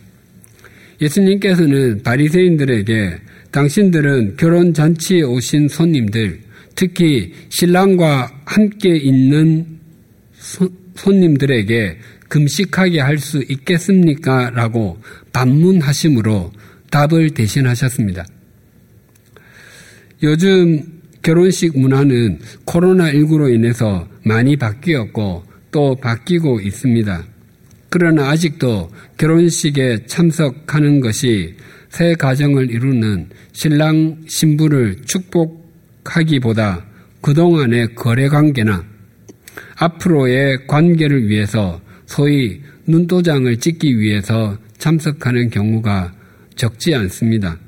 예수님께서는 1.01 2.03
바리새인들에게 2.03 3.17
당신들은 3.51 4.37
결혼 4.37 4.75
잔치에 4.75 5.23
오신 5.23 5.69
손님들, 5.69 6.41
특히 6.75 7.33
신랑과 7.49 8.31
함께 8.45 8.99
있는 8.99 9.79
손님들에게 10.95 11.97
금식하게 12.29 13.01
할 13.01 13.17
수 13.17 13.43
있겠습니까? 13.49 14.51
라고 14.51 14.99
반문하심으로 15.33 16.53
답을 16.91 17.31
대신하셨습니다. 17.31 18.27
요즘 20.23 21.01
결혼식 21.23 21.79
문화는 21.79 22.41
코로나19로 22.67 23.55
인해서 23.55 24.09
많이 24.25 24.57
바뀌었고 24.57 25.45
또 25.71 25.95
바뀌고 25.97 26.61
있습니다. 26.61 27.25
그러나 27.89 28.31
아직도 28.31 28.91
결혼식에 29.19 30.07
참석하는 30.07 31.01
것이 31.01 31.55
새 31.91 32.15
가정을 32.15 32.71
이루는 32.71 33.29
신랑 33.53 34.17
신부를 34.27 35.03
축복하기보다 35.05 36.87
그동안의 37.21 37.95
거래 37.95 38.29
관계나 38.29 38.85
앞으로의 39.77 40.67
관계를 40.67 41.29
위해서 41.29 41.81
소위 42.07 42.63
눈도장을 42.87 43.55
찍기 43.59 43.99
위해서 43.99 44.59
참석하는 44.79 45.51
경우가 45.51 46.15
적지 46.57 46.95
않습니다. 46.95 47.59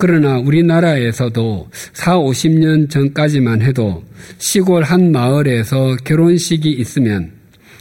그러나 0.00 0.38
우리나라에서도 0.38 1.68
4, 1.92 2.16
50년 2.16 2.88
전까지만 2.88 3.60
해도 3.60 4.02
시골 4.38 4.82
한 4.82 5.12
마을에서 5.12 5.96
결혼식이 6.04 6.70
있으면 6.70 7.32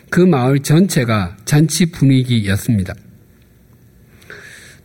그 0.09 0.19
마을 0.19 0.59
전체가 0.59 1.37
잔치 1.45 1.85
분위기였습니다. 1.85 2.93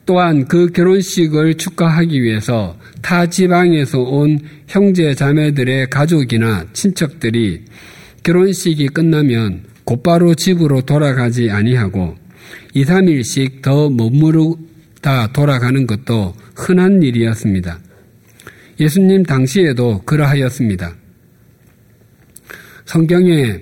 또한 0.06 0.46
그 0.46 0.68
결혼식을 0.68 1.54
축하하기 1.54 2.22
위해서 2.22 2.76
타 3.02 3.26
지방에서 3.26 3.98
온 3.98 4.38
형제 4.68 5.12
자매들의 5.14 5.90
가족이나 5.90 6.66
친척들이 6.72 7.64
결혼식이 8.22 8.90
끝나면 8.90 9.64
곧바로 9.82 10.36
집으로 10.36 10.82
돌아가지 10.82 11.50
아니하고 11.50 12.14
2, 12.74 12.84
3일씩 12.84 13.60
더 13.60 13.90
머무르 13.90 14.54
다 15.04 15.30
돌아가는 15.34 15.86
것도 15.86 16.34
흔한 16.56 17.02
일이었습니다. 17.02 17.78
예수님 18.80 19.22
당시에도 19.22 20.00
그러하였습니다. 20.06 20.94
성경에 22.86 23.60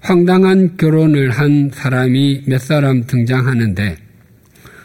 황당한 0.00 0.78
결혼을 0.78 1.30
한 1.30 1.70
사람이 1.70 2.44
몇 2.46 2.58
사람 2.58 3.06
등장하는데 3.06 3.98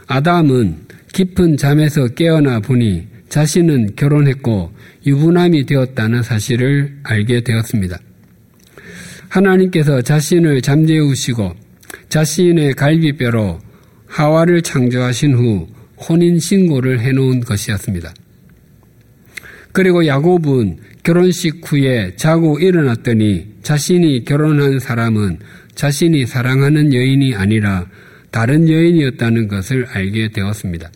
아담은 0.08 0.76
깊은 1.14 1.56
잠에서 1.56 2.10
깨어나 2.10 2.60
보니 2.60 3.08
자신은 3.30 3.96
결혼했고 3.96 4.74
유부남이 5.06 5.66
되었다는 5.68 6.22
사실을 6.22 7.00
알게 7.04 7.46
되었습니다. 7.46 7.98
하나님께서 9.30 10.02
자신을 10.02 10.62
잠재우시고 10.62 11.56
자신의 12.10 12.74
갈비뼈로 12.74 13.62
하와를 14.08 14.62
창조하신 14.62 15.34
후 15.34 15.77
혼인 15.98 16.40
신고를 16.40 17.00
해놓은 17.00 17.42
것이었습니다. 17.42 18.14
그리고 19.72 20.06
야곱은 20.06 20.78
결혼식 21.04 21.62
후에 21.64 22.16
자고 22.16 22.60
일어났더니 22.60 23.48
자신이 23.62 24.26
결혼한 24.26 24.80
사람은 24.80 25.40
자신이 25.76 26.26
사랑하는 26.26 26.94
여인이 26.94 27.36
아니라 27.36 27.88
다른 28.32 28.68
여인이었다는 28.68 29.48
것을 29.48 29.86
알게 29.86 30.30
되었습니다. 30.30 30.92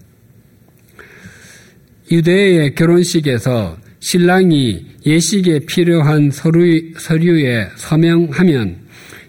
유대의 2.12 2.76
결혼식에서 2.76 3.78
신랑이 4.00 4.86
예식에 5.06 5.60
필요한 5.60 6.32
서류, 6.32 6.92
서류에 6.98 7.70
서명하면 7.76 8.78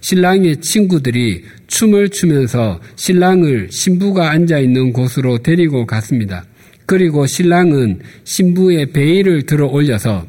신랑의 0.00 0.56
친구들이 0.62 1.44
춤을 1.72 2.10
추면서 2.10 2.78
신랑을 2.96 3.68
신부가 3.70 4.30
앉아 4.30 4.58
있는 4.58 4.92
곳으로 4.92 5.38
데리고 5.38 5.86
갔습니다. 5.86 6.44
그리고 6.84 7.26
신랑은 7.26 8.00
신부의 8.24 8.92
베일을 8.92 9.46
들어 9.46 9.66
올려서 9.68 10.26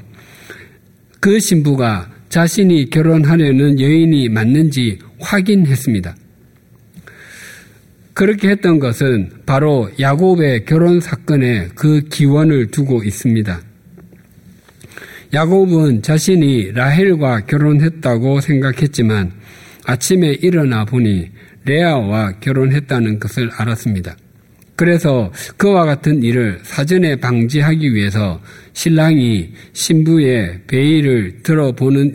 그 1.20 1.42
신부가 1.42 2.10
자신이 2.30 2.90
결혼하려는 2.90 3.80
여인이 3.80 4.30
맞는지 4.30 5.00
확인했습니다. 5.20 6.16
그렇게 8.14 8.50
했던 8.50 8.80
것은 8.80 9.30
바로 9.46 9.92
야곱의 10.00 10.64
결혼 10.64 11.02
사건에 11.02 11.68
그 11.76 12.04
기원을 12.10 12.68
두고 12.68 13.04
있습니다. 13.04 13.60
야곱은 15.34 16.04
자신이 16.04 16.72
라헬과 16.72 17.42
결혼했다고 17.48 18.40
생각했지만 18.40 19.44
아침에 19.86 20.38
일어나 20.41 20.86
보니 20.86 21.30
레아와 21.65 22.39
결혼했다는 22.39 23.19
것을 23.19 23.50
알았습니다. 23.56 24.15
그래서 24.76 25.32
그와 25.58 25.86
같은 25.86 26.24
일을 26.24 26.60
사전에 26.63 27.15
방지하기 27.17 27.93
위해서 27.93 28.41
신랑이 28.74 29.54
신부의 29.74 30.62
베일을 30.67 31.43
들어보는 31.43 32.13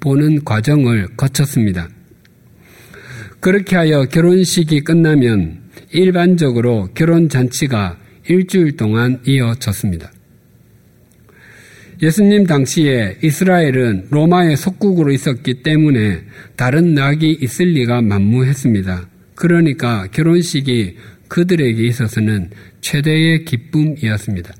보는 0.00 0.44
과정을 0.44 1.08
거쳤습니다. 1.16 1.88
그렇게 3.40 3.76
하여 3.76 4.04
결혼식이 4.04 4.80
끝나면 4.80 5.60
일반적으로 5.92 6.88
결혼 6.94 7.28
잔치가 7.28 7.98
일주일 8.28 8.76
동안 8.76 9.20
이어졌습니다. 9.26 10.10
예수님 12.02 12.46
당시에 12.46 13.18
이스라엘은 13.22 14.06
로마의 14.10 14.56
속국으로 14.56 15.12
있었기 15.12 15.62
때문에 15.62 16.22
다른 16.56 16.94
낙이 16.94 17.38
있을 17.42 17.66
리가 17.74 18.00
만무했습니다. 18.00 19.08
그러니까 19.34 20.06
결혼식이 20.10 20.96
그들에게 21.28 21.86
있어서는 21.86 22.50
최대의 22.80 23.44
기쁨이었습니다. 23.44 24.54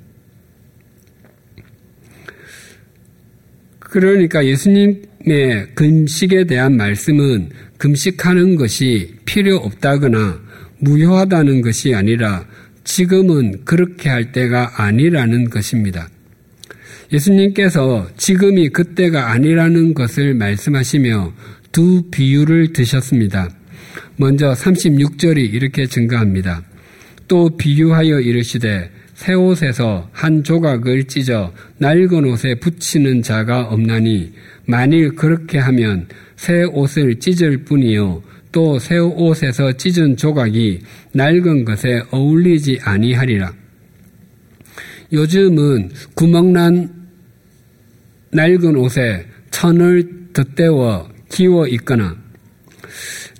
그러니까 3.78 4.44
예수님의 4.44 5.74
금식에 5.74 6.44
대한 6.44 6.76
말씀은 6.76 7.48
금식하는 7.78 8.56
것이 8.56 9.14
필요 9.24 9.56
없다거나 9.56 10.40
무효하다는 10.78 11.62
것이 11.62 11.94
아니라 11.94 12.46
지금은 12.84 13.64
그렇게 13.64 14.10
할 14.10 14.32
때가 14.32 14.82
아니라는 14.82 15.48
것입니다. 15.48 16.08
예수님께서 17.12 18.08
지금이 18.16 18.68
그때가 18.70 19.32
아니라는 19.32 19.94
것을 19.94 20.34
말씀하시며 20.34 21.32
두 21.72 22.02
비유를 22.10 22.72
드셨습니다. 22.72 23.48
먼저 24.16 24.52
36절이 24.52 25.52
이렇게 25.52 25.86
증가합니다. 25.86 26.62
또 27.26 27.56
비유하여 27.56 28.20
이르시되 28.20 28.90
새 29.14 29.34
옷에서 29.34 30.08
한 30.12 30.42
조각을 30.42 31.04
찢어 31.04 31.52
낡은 31.78 32.24
옷에 32.24 32.54
붙이는 32.54 33.22
자가 33.22 33.62
없나니 33.62 34.32
만일 34.66 35.14
그렇게 35.14 35.58
하면 35.58 36.08
새 36.36 36.62
옷을 36.64 37.18
찢을 37.18 37.64
뿐이요 37.64 38.22
또 38.52 38.78
새 38.78 38.98
옷에서 38.98 39.72
찢은 39.72 40.16
조각이 40.16 40.80
낡은 41.12 41.64
것에 41.64 42.02
어울리지 42.10 42.80
아니하리라. 42.82 43.52
요즘은 45.12 45.90
구멍난 46.14 46.99
낡은 48.32 48.76
옷에 48.76 49.26
천을 49.50 50.32
덧대어 50.32 51.08
기워 51.28 51.66
입거나 51.66 52.16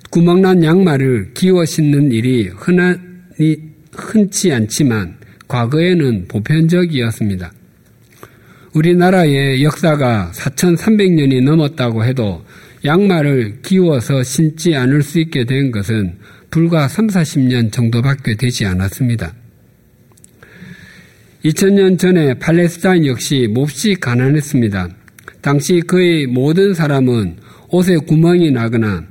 구멍난 0.09 0.63
양말을 0.63 1.31
기워 1.33 1.63
신는 1.65 2.11
일이 2.11 2.49
흔하니, 2.49 3.57
흔치 3.93 4.51
않지만 4.51 5.17
과거에는 5.47 6.27
보편적이었습니다. 6.27 7.51
우리나라의 8.73 9.63
역사가 9.63 10.31
4,300년이 10.33 11.43
넘었다고 11.43 12.03
해도 12.05 12.43
양말을 12.83 13.61
기워서 13.61 14.23
신지 14.23 14.75
않을 14.75 15.01
수 15.03 15.19
있게 15.19 15.45
된 15.45 15.71
것은 15.71 16.17
불과 16.49 16.87
3, 16.87 17.07
40년 17.07 17.71
정도밖에 17.71 18.35
되지 18.35 18.65
않았습니다. 18.65 19.33
2000년 21.43 21.97
전에 21.97 22.35
팔레스타인 22.35 23.07
역시 23.07 23.47
몹시 23.49 23.95
가난했습니다. 23.95 24.89
당시 25.41 25.81
거의 25.81 26.27
모든 26.27 26.73
사람은 26.73 27.37
옷에 27.69 27.97
구멍이 27.97 28.51
나거나 28.51 29.03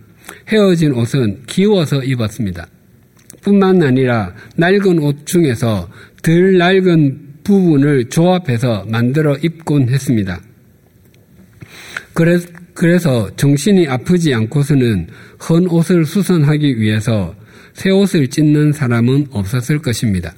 헤어진 0.49 0.93
옷은 0.93 1.43
기워서 1.47 2.05
입었습니다. 2.05 2.69
뿐만 3.43 3.83
아니라 3.83 4.33
낡은 4.57 5.01
옷 5.01 5.27
중에서 5.27 5.89
덜 6.23 6.57
낡은 6.57 7.31
부분을 7.43 8.09
조합해서 8.09 8.87
만들어 8.89 9.37
입곤 9.39 9.89
했습니다. 9.89 10.41
그래서 12.75 13.35
정신이 13.35 13.89
아프지 13.89 14.33
않고서는 14.35 15.09
헌 15.49 15.67
옷을 15.67 16.05
수선하기 16.05 16.79
위해서 16.79 17.35
새 17.73 17.91
옷을 17.91 18.29
찢는 18.29 18.73
사람은 18.73 19.29
없었을 19.31 19.81
것입니다. 19.81 20.33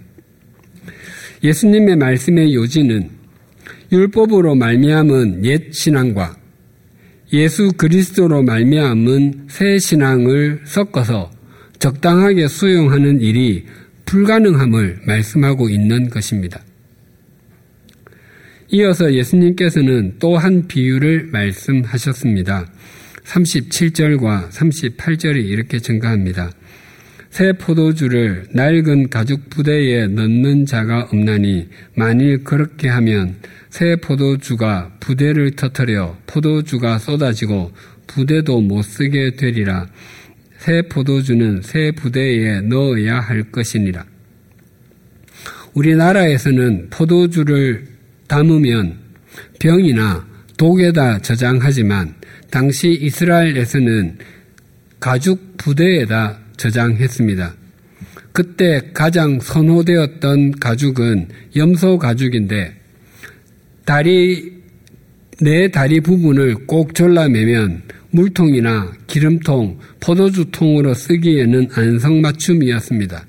예수님의 1.42 1.96
말씀의 1.96 2.54
요지는 2.54 3.10
율법으로 3.90 4.54
말미암은 4.54 5.44
옛 5.44 5.72
신앙과 5.72 6.36
예수 7.32 7.72
그리스도로 7.76 8.42
말미암은 8.42 9.46
새 9.48 9.78
신앙을 9.78 10.60
섞어서 10.64 11.30
적당하게 11.78 12.46
수용하는 12.48 13.20
일이 13.20 13.64
불가능함을 14.04 15.00
말씀하고 15.06 15.68
있는 15.68 16.10
것입니다. 16.10 16.62
이어서 18.70 19.12
예수님께서는 19.12 20.16
또 20.18 20.36
한 20.36 20.66
비유를 20.66 21.28
말씀하셨습니다. 21.32 22.66
37절과 23.24 24.50
38절이 24.50 25.44
이렇게 25.44 25.78
증가합니다. 25.78 26.50
새 27.32 27.50
포도주를 27.54 28.44
낡은 28.52 29.08
가죽 29.08 29.48
부대에 29.48 30.06
넣는 30.06 30.66
자가 30.66 31.08
없나니 31.10 31.66
만일 31.96 32.44
그렇게 32.44 32.90
하면 32.90 33.36
새 33.70 33.96
포도주가 33.96 34.92
부대를 35.00 35.52
터뜨려 35.52 36.18
포도주가 36.26 36.98
쏟아지고 36.98 37.72
부대도 38.06 38.60
못 38.60 38.82
쓰게 38.82 39.36
되리라. 39.36 39.86
새 40.58 40.82
포도주는 40.82 41.62
새 41.62 41.92
부대에 41.92 42.60
넣어야 42.60 43.18
할 43.18 43.50
것이니라. 43.50 44.04
우리나라에서는 45.72 46.90
포도주를 46.90 47.86
담으면 48.28 48.98
병이나 49.58 50.28
독에다 50.58 51.20
저장하지만 51.20 52.14
당시 52.50 52.90
이스라엘에서는 52.90 54.18
가죽 55.00 55.56
부대에다 55.56 56.41
저장했습니다. 56.62 57.54
그때 58.32 58.80
가장 58.94 59.40
선호되었던 59.40 60.52
가죽은 60.52 61.28
염소 61.56 61.98
가죽인데 61.98 62.74
다리 63.84 64.62
내 65.40 65.70
다리 65.70 66.00
부분을 66.00 66.66
꼭 66.66 66.94
졸라매면 66.94 67.82
물통이나 68.10 68.92
기름통, 69.08 69.78
포도주통으로 70.00 70.94
쓰기에는 70.94 71.68
안성맞춤이었습니다. 71.74 73.26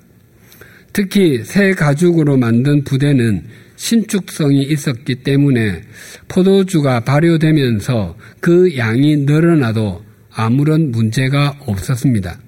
특히 0.92 1.44
새 1.44 1.72
가죽으로 1.72 2.38
만든 2.38 2.84
부대는 2.84 3.46
신축성이 3.76 4.62
있었기 4.64 5.24
때문에 5.24 5.82
포도주가 6.28 7.00
발효되면서 7.00 8.16
그 8.40 8.78
양이 8.78 9.18
늘어나도 9.18 10.04
아무런 10.30 10.92
문제가 10.92 11.56
없었습니다. 11.66 12.43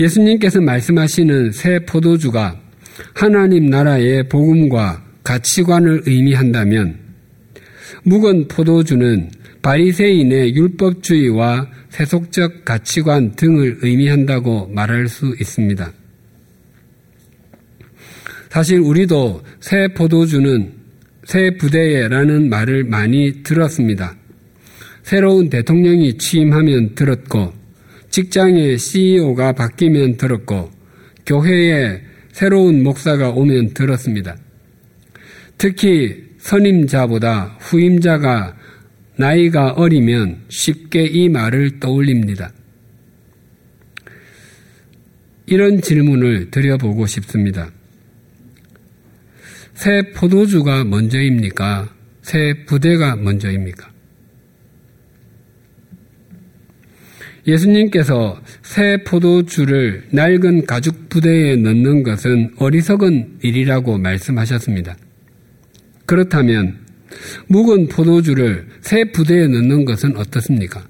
예수님께서 0.00 0.62
말씀하시는 0.62 1.52
새 1.52 1.78
포도주가 1.80 2.58
하나님 3.14 3.66
나라의 3.66 4.28
복음과 4.28 5.04
가치관을 5.22 6.02
의미한다면 6.06 6.98
묵은 8.04 8.48
포도주는 8.48 9.30
바리새인의 9.60 10.54
율법주의와 10.56 11.68
세속적 11.90 12.64
가치관 12.64 13.32
등을 13.32 13.78
의미한다고 13.82 14.68
말할 14.68 15.08
수 15.08 15.34
있습니다. 15.38 15.92
사실 18.48 18.80
우리도 18.80 19.42
새 19.60 19.88
포도주는 19.88 20.72
새 21.24 21.50
부대에라는 21.58 22.48
말을 22.48 22.84
많이 22.84 23.42
들었습니다. 23.42 24.16
새로운 25.02 25.50
대통령이 25.50 26.16
취임하면 26.16 26.94
들었고 26.94 27.59
직장의 28.10 28.78
CEO가 28.78 29.52
바뀌면 29.52 30.16
들었고 30.16 30.70
교회에 31.26 32.02
새로운 32.32 32.82
목사가 32.82 33.30
오면 33.30 33.74
들었습니다. 33.74 34.36
특히 35.58 36.24
선임자보다 36.38 37.58
후임자가 37.60 38.56
나이가 39.16 39.72
어리면 39.72 40.44
쉽게 40.48 41.04
이 41.04 41.28
말을 41.28 41.78
떠올립니다. 41.78 42.52
이런 45.46 45.82
질문을 45.82 46.50
드려보고 46.50 47.06
싶습니다. 47.06 47.70
새 49.74 50.02
포도주가 50.12 50.84
먼저입니까? 50.84 51.94
새 52.22 52.64
부대가 52.66 53.16
먼저입니까? 53.16 53.89
예수님께서 57.46 58.40
새 58.62 58.98
포도주를 59.04 60.04
낡은 60.10 60.66
가죽 60.66 61.08
부대에 61.08 61.56
넣는 61.56 62.02
것은 62.02 62.54
어리석은 62.56 63.38
일이라고 63.42 63.98
말씀하셨습니다. 63.98 64.96
그렇다면 66.06 66.78
묵은 67.48 67.88
포도주를 67.88 68.66
새 68.80 69.04
부대에 69.04 69.46
넣는 69.46 69.84
것은 69.84 70.16
어떻습니까? 70.16 70.86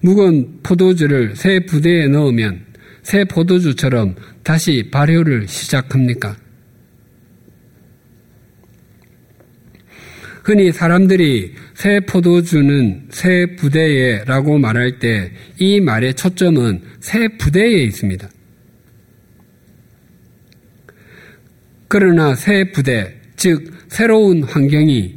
묵은 0.00 0.60
포도주를 0.62 1.36
새 1.36 1.60
부대에 1.60 2.08
넣으면 2.08 2.64
새 3.02 3.24
포도주처럼 3.24 4.16
다시 4.42 4.88
발효를 4.90 5.48
시작합니까? 5.48 6.36
흔히 10.44 10.72
사람들이 10.72 11.54
새 11.74 12.00
포도주는 12.00 13.06
새 13.10 13.46
부대에 13.56 14.24
라고 14.24 14.58
말할 14.58 14.98
때 14.98 15.30
이 15.62 15.80
말의 15.80 16.14
초점은 16.14 16.82
새 16.98 17.28
부대에 17.38 17.84
있습니다. 17.84 18.28
그러나 21.86 22.34
새 22.34 22.72
부대, 22.72 23.14
즉, 23.36 23.72
새로운 23.88 24.42
환경이 24.42 25.14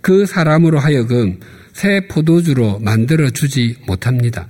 그 0.00 0.26
사람으로 0.26 0.78
하여금 0.80 1.38
새 1.72 2.08
포도주로 2.08 2.80
만들어주지 2.80 3.76
못합니다. 3.86 4.48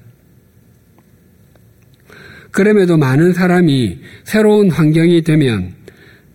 그럼에도 2.51 2.97
많은 2.97 3.35
사람이 3.35 3.99
새로운 4.25 4.71
환경이 4.71 5.23
되면 5.23 5.75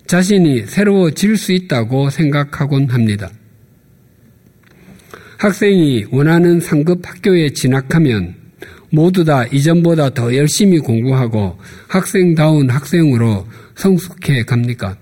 자신이 0.05 0.67
새로워질 0.67 1.37
수 1.37 1.51
있다고 1.51 2.09
생각하곤 2.09 2.89
합니다. 2.89 3.31
학생이 5.39 6.05
원하는 6.11 6.59
상급 6.59 7.07
학교에 7.07 7.51
진학하면 7.51 8.35
모두 8.89 9.23
다 9.23 9.45
이전보다 9.45 10.13
더 10.13 10.35
열심히 10.35 10.79
공부하고 10.79 11.57
학생다운 11.87 12.69
학생으로 12.69 13.47
성숙해 13.75 14.43
갑니까? 14.43 14.97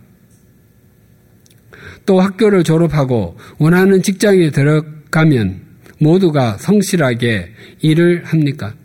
또 2.06 2.22
학교를 2.22 2.64
졸업하고 2.64 3.36
원하는 3.58 4.04
직장에 4.04 4.52
들어가면 4.52 5.60
모두가 6.00 6.58
성실하게 6.60 7.50
일을 7.82 8.24
합니까? 8.24 8.76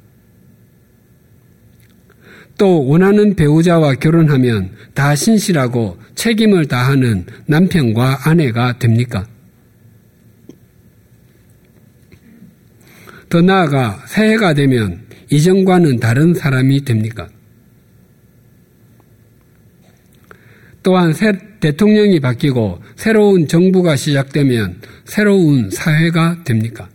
또 2.56 2.86
원하는 2.86 3.36
배우자와 3.36 3.96
결혼하면 3.96 4.70
다 4.94 5.14
신실하고 5.14 5.98
책임을 6.14 6.66
다하는 6.66 7.26
남편과 7.44 8.20
아내가 8.24 8.78
됩니까? 8.78 9.26
더 13.32 13.40
나아가 13.40 13.98
새해가 14.08 14.52
되면 14.52 15.06
이전과는 15.30 16.00
다른 16.00 16.34
사람이 16.34 16.84
됩니까? 16.84 17.26
또한 20.82 21.14
새 21.14 21.32
대통령이 21.58 22.20
바뀌고 22.20 22.82
새로운 22.94 23.48
정부가 23.48 23.96
시작되면 23.96 24.82
새로운 25.06 25.70
사회가 25.70 26.44
됩니까? 26.44 26.90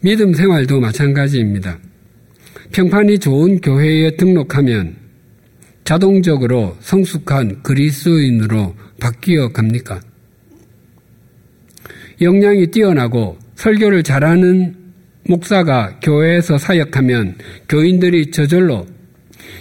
믿음 0.00 0.32
생활도 0.32 0.78
마찬가지입니다. 0.78 1.80
평판이 2.70 3.18
좋은 3.18 3.60
교회에 3.60 4.14
등록하면 4.16 4.94
자동적으로 5.82 6.76
성숙한 6.78 7.64
그리스도인으로 7.64 8.76
바뀌어 9.00 9.48
갑니까? 9.48 10.00
역량이 12.20 12.68
뛰어나고 12.68 13.38
설교를 13.54 14.02
잘하는 14.02 14.74
목사가 15.28 15.98
교회에서 16.00 16.58
사역하면 16.58 17.36
교인들이 17.68 18.30
저절로 18.30 18.86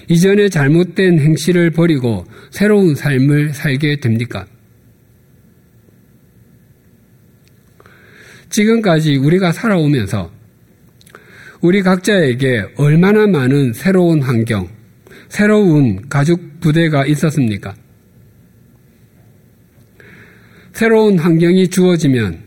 이전에 0.08 0.50
잘못된 0.50 1.20
행실을 1.20 1.72
버리고 1.72 2.26
새로운 2.50 2.96
삶을 2.96 3.54
살게 3.54 4.00
됩니까? 4.00 4.46
지금까지 8.50 9.18
우리가 9.18 9.52
살아오면서 9.52 10.32
우리 11.62 11.82
각자에게 11.82 12.66
얼마나 12.78 13.28
많은 13.28 13.74
새로운 13.74 14.22
환경, 14.22 14.68
새로운 15.28 16.08
가족 16.08 16.60
부대가 16.60 17.06
있었습니까? 17.06 17.76
새로운 20.72 21.20
환경이 21.20 21.68
주어지면 21.68 22.47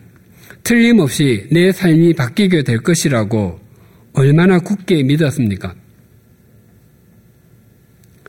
틀림없이 0.70 1.48
내 1.50 1.72
삶이 1.72 2.14
바뀌게 2.14 2.62
될 2.62 2.78
것이라고 2.78 3.58
얼마나 4.12 4.60
굳게 4.60 5.02
믿었습니까? 5.02 5.74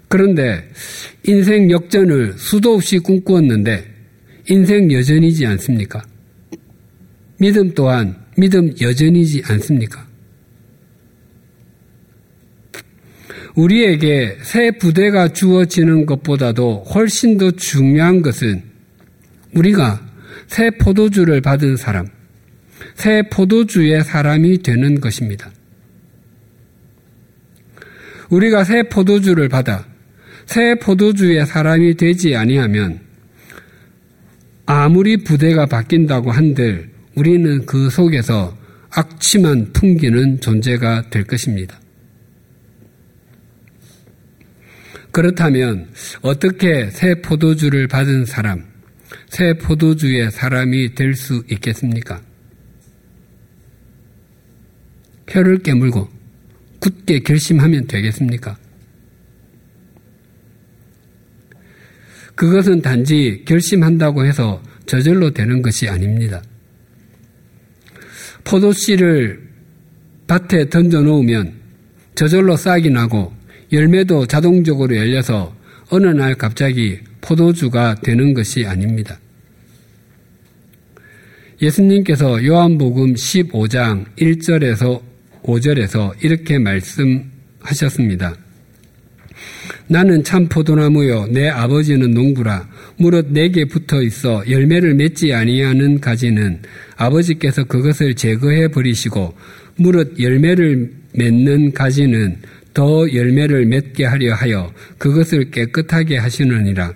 그런데 0.08 0.67
인생 1.23 1.69
역전을 1.69 2.34
수도 2.39 2.73
없이 2.73 2.97
꿈꾸었는데 2.97 3.86
인생 4.49 4.91
여전이지 4.91 5.45
않습니까? 5.45 6.01
믿음 7.38 7.75
또한 7.75 8.15
믿음 8.36 8.73
여전이지 8.82 9.43
않습니까? 9.45 10.08
우리에게 13.54 14.38
새 14.41 14.71
부대가 14.71 15.27
주어지는 15.32 16.08
것보다도 16.08 16.86
훨씬 16.86 17.38
더 17.38 17.51
중요한 17.51 18.23
것은 18.23 18.63
우리가 19.54 20.10
새 20.47 20.71
포도주를 20.71 21.41
받은 21.41 21.77
사람, 21.77 22.08
새 23.02 23.24
포도주의 23.24 24.04
사람이 24.04 24.62
되는 24.62 25.02
것입니다. 25.02 25.50
우리가 28.30 28.64
새 28.64 28.84
포도주를 28.84 29.50
받아 29.50 29.88
새 30.46 30.76
포도주의 30.76 31.44
사람이 31.44 31.96
되지 31.96 32.36
아니하면 32.36 33.00
아무리 34.68 35.18
부대가 35.18 35.66
바뀐다고 35.66 36.30
한들 36.30 36.92
우리는 37.16 37.66
그 37.66 37.90
속에서 37.90 38.56
악취만 38.92 39.74
풍기는 39.74 40.40
존재가 40.40 41.10
될 41.10 41.24
것입니다. 41.24 41.80
그렇다면 45.10 45.90
어떻게 46.22 46.92
새 46.92 47.16
포도주를 47.16 47.88
받은 47.88 48.26
사람, 48.26 48.64
새 49.28 49.56
포도주의 49.56 50.30
사람이 50.30 50.94
될 50.94 51.16
수 51.16 51.44
있겠습니까? 51.50 52.22
혀를 55.32 55.60
깨물고 55.60 56.10
굳게 56.80 57.20
결심하면 57.20 57.88
되겠습니까? 57.88 58.58
그것은 62.36 62.82
단지 62.82 63.44
결심한다고 63.46 64.26
해서 64.26 64.62
저절로 64.86 65.32
되는 65.32 65.62
것이 65.62 65.88
아닙니다. 65.88 66.41
포도씨를 68.44 69.41
밭에 70.28 70.70
던져 70.70 71.02
놓으면 71.02 71.54
저절로 72.15 72.58
싹이 72.58 72.89
나고 72.89 73.34
열매도 73.72 74.26
자동적으로 74.26 74.96
열려서 74.96 75.56
어느 75.89 76.08
날 76.08 76.36
갑자기 76.36 77.00
포도주가 77.22 77.96
되는 77.96 78.34
것이 78.34 78.65
아닙니다. 78.65 79.20
예수님께서 81.62 82.44
요한복음 82.44 83.13
15장 83.13 84.06
1절에서 84.15 85.11
5절에서 85.43 86.13
이렇게 86.23 86.58
말씀하셨습니다. 86.60 88.36
나는 89.88 90.23
참 90.23 90.47
포도나무요 90.47 91.27
내 91.27 91.49
아버지는 91.49 92.12
농부라 92.12 92.67
무릇 92.97 93.32
내게 93.32 93.65
붙어 93.65 94.01
있어 94.01 94.43
열매를 94.49 94.93
맺지 94.93 95.34
아니하는 95.34 95.99
가지는 95.99 96.62
아버지께서 96.95 97.63
그것을 97.63 98.13
제거해 98.15 98.69
버리시고 98.69 99.36
무릇 99.77 100.19
열매를 100.19 100.91
맺는 101.13 101.73
가지는 101.73 102.38
더 102.73 103.06
열매를 103.13 103.65
맺게 103.65 104.06
하려 104.06 104.34
하여 104.34 104.71
그것을 104.97 105.51
깨끗하게 105.51 106.17
하시느니라. 106.17 106.93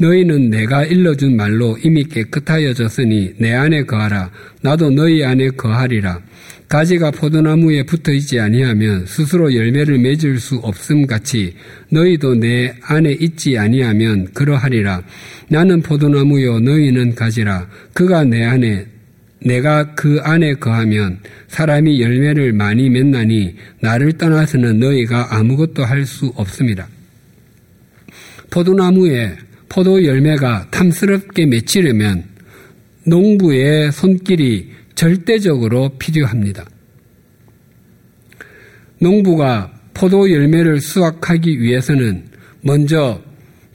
너희는 0.00 0.50
내가 0.50 0.84
일러준 0.84 1.36
말로 1.36 1.76
이미 1.84 2.04
깨끗하여졌으니 2.04 3.34
내 3.38 3.52
안에 3.52 3.82
거하라. 3.82 4.30
나도 4.62 4.90
너희 4.90 5.24
안에 5.24 5.50
거하리라. 5.50 6.20
가지가 6.68 7.12
포도나무에 7.12 7.82
붙어 7.84 8.12
있지 8.12 8.38
아니하면 8.38 9.06
스스로 9.06 9.54
열매를 9.54 9.98
맺을 9.98 10.38
수 10.38 10.56
없음 10.56 11.06
같이 11.06 11.54
너희도 11.90 12.34
내 12.34 12.74
안에 12.82 13.12
있지 13.20 13.56
아니하면 13.56 14.28
그러하리라. 14.34 15.02
나는 15.48 15.80
포도나무요 15.80 16.60
너희는 16.60 17.14
가지라. 17.14 17.66
그가 17.94 18.24
내 18.24 18.44
안에 18.44 18.86
내가 19.40 19.94
그 19.94 20.20
안에 20.22 20.54
거하면 20.54 21.20
사람이 21.48 22.02
열매를 22.02 22.52
많이 22.52 22.90
맺나니 22.90 23.54
나를 23.80 24.12
떠나서는 24.18 24.78
너희가 24.78 25.34
아무것도 25.36 25.84
할 25.84 26.04
수 26.04 26.32
없습니다. 26.36 26.86
포도나무에 28.50 29.36
포도 29.70 30.04
열매가 30.04 30.68
탐스럽게 30.70 31.46
맺히려면 31.46 32.24
농부의 33.06 33.92
손길이 33.92 34.77
절대적으로 34.98 35.90
필요합니다. 35.90 36.66
농부가 38.98 39.72
포도 39.94 40.28
열매를 40.28 40.80
수확하기 40.80 41.60
위해서는 41.60 42.24
먼저 42.62 43.22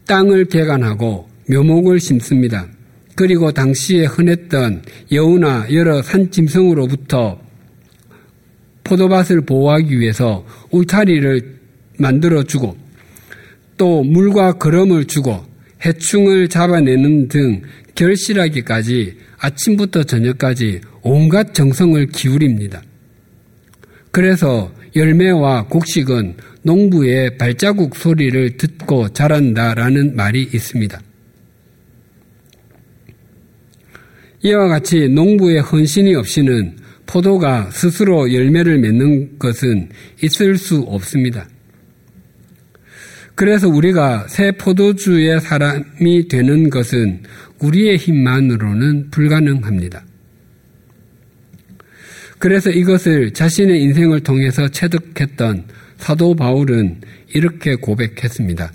땅을 0.05 0.43
개간하고 0.45 1.29
묘목을 1.49 2.01
심습니다. 2.01 2.67
그리고 3.15 3.53
당시에 3.53 4.03
흔했던 4.03 4.81
여우나 5.13 5.65
여러 5.71 6.01
산짐승으로부터 6.01 7.39
포도밭을 8.83 9.45
보호하기 9.45 9.97
위해서 9.97 10.45
울타리를 10.71 11.57
만들어주고 11.99 12.75
또 13.77 14.03
물과 14.03 14.57
거름을 14.57 15.05
주고 15.05 15.45
해충을 15.85 16.49
잡아내는 16.49 17.29
등 17.29 17.61
결실하기까지 17.95 19.17
아침부터 19.37 20.03
저녁까지 20.03 20.81
온갖 21.03 21.53
정성을 21.53 22.07
기울입니다. 22.07 22.81
그래서 24.11 24.71
열매와 24.95 25.67
곡식은 25.67 26.37
농부의 26.61 27.37
발자국 27.37 27.95
소리를 27.95 28.57
듣고 28.57 29.09
자란다라는 29.09 30.15
말이 30.15 30.43
있습니다. 30.43 31.01
이와 34.43 34.67
같이 34.67 35.07
농부의 35.09 35.61
헌신이 35.61 36.15
없이는 36.15 36.77
포도가 37.05 37.69
스스로 37.71 38.31
열매를 38.33 38.77
맺는 38.79 39.39
것은 39.39 39.89
있을 40.21 40.57
수 40.57 40.81
없습니다. 40.81 41.47
그래서 43.35 43.67
우리가 43.67 44.27
새 44.27 44.51
포도주의 44.51 45.39
사람이 45.41 46.27
되는 46.27 46.69
것은 46.69 47.23
우리의 47.59 47.97
힘만으로는 47.97 49.09
불가능합니다. 49.09 50.05
그래서 52.43 52.69
이것을 52.69 53.31
자신의 53.31 53.81
인생을 53.83 54.19
통해서 54.19 54.67
체득했던 54.67 55.63
사도 55.95 56.35
바울은 56.35 56.99
이렇게 57.33 57.75
고백했습니다. 57.75 58.69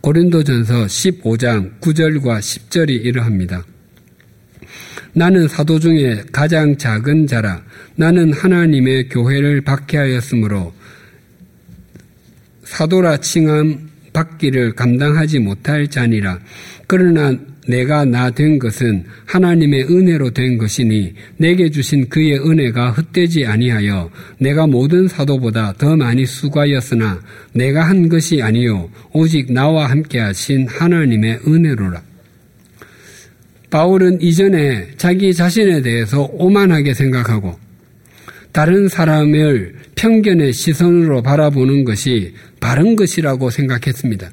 고린도전서 0.00 0.86
15장 0.86 1.78
9절과 1.80 2.38
10절이 2.38 3.04
이러합니다. 3.04 3.66
나는 5.12 5.46
사도 5.46 5.78
중에 5.78 6.22
가장 6.32 6.78
작은 6.78 7.26
자라 7.26 7.62
나는 7.96 8.32
하나님의 8.32 9.10
교회를 9.10 9.60
박해하였으므로 9.60 10.72
사도라 12.62 13.18
칭함 13.18 13.90
받기를 14.14 14.72
감당하지 14.72 15.38
못할 15.40 15.88
자니라. 15.88 16.38
그러나 16.86 17.36
내가 17.66 18.04
나 18.04 18.30
된 18.30 18.58
것은 18.58 19.04
하나님의 19.26 19.84
은혜로 19.84 20.30
된 20.30 20.58
것이니 20.58 21.14
내게 21.38 21.70
주신 21.70 22.08
그의 22.08 22.38
은혜가 22.38 22.90
헛되지 22.92 23.46
아니하여 23.46 24.10
내가 24.38 24.66
모든 24.66 25.08
사도보다 25.08 25.74
더 25.78 25.96
많이 25.96 26.26
수고하였으나 26.26 27.20
내가 27.52 27.88
한 27.88 28.08
것이 28.08 28.42
아니요 28.42 28.90
오직 29.12 29.52
나와 29.52 29.86
함께 29.86 30.18
하신 30.18 30.66
하나님의 30.68 31.40
은혜로라. 31.46 32.02
바울은 33.70 34.20
이전에 34.20 34.88
자기 34.96 35.34
자신에 35.34 35.82
대해서 35.82 36.28
오만하게 36.32 36.94
생각하고 36.94 37.58
다른 38.52 38.88
사람을 38.88 39.74
편견의 39.96 40.52
시선으로 40.52 41.22
바라보는 41.22 41.84
것이 41.84 42.34
바른 42.60 42.94
것이라고 42.94 43.50
생각했습니다. 43.50 44.30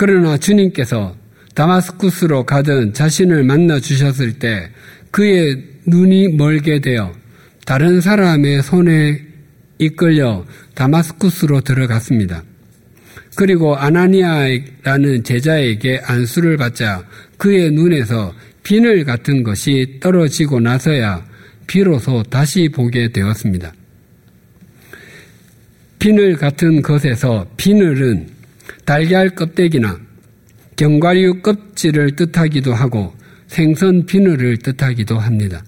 그러나 0.00 0.38
주님께서 0.38 1.14
다마스쿠스로 1.54 2.46
가던 2.46 2.94
자신을 2.94 3.44
만나 3.44 3.78
주셨을 3.78 4.38
때 4.38 4.70
그의 5.10 5.62
눈이 5.84 6.36
멀게 6.38 6.80
되어 6.80 7.12
다른 7.66 8.00
사람의 8.00 8.62
손에 8.62 9.20
이끌려 9.76 10.46
다마스쿠스로 10.74 11.60
들어갔습니다. 11.60 12.42
그리고 13.36 13.76
아나니아라는 13.76 15.22
제자에게 15.22 16.00
안수를 16.02 16.56
받자 16.56 17.04
그의 17.36 17.70
눈에서 17.70 18.32
비늘 18.62 19.04
같은 19.04 19.42
것이 19.42 19.98
떨어지고 20.00 20.60
나서야 20.60 21.26
비로소 21.66 22.22
다시 22.22 22.70
보게 22.70 23.12
되었습니다. 23.12 23.70
비늘 25.98 26.38
같은 26.38 26.80
것에서 26.80 27.46
비늘은 27.58 28.39
달걀 28.90 29.30
껍데기나 29.30 30.00
견과류 30.74 31.42
껍질을 31.42 32.16
뜻하기도 32.16 32.74
하고 32.74 33.14
생선 33.46 34.04
비늘을 34.04 34.56
뜻하기도 34.56 35.16
합니다. 35.16 35.62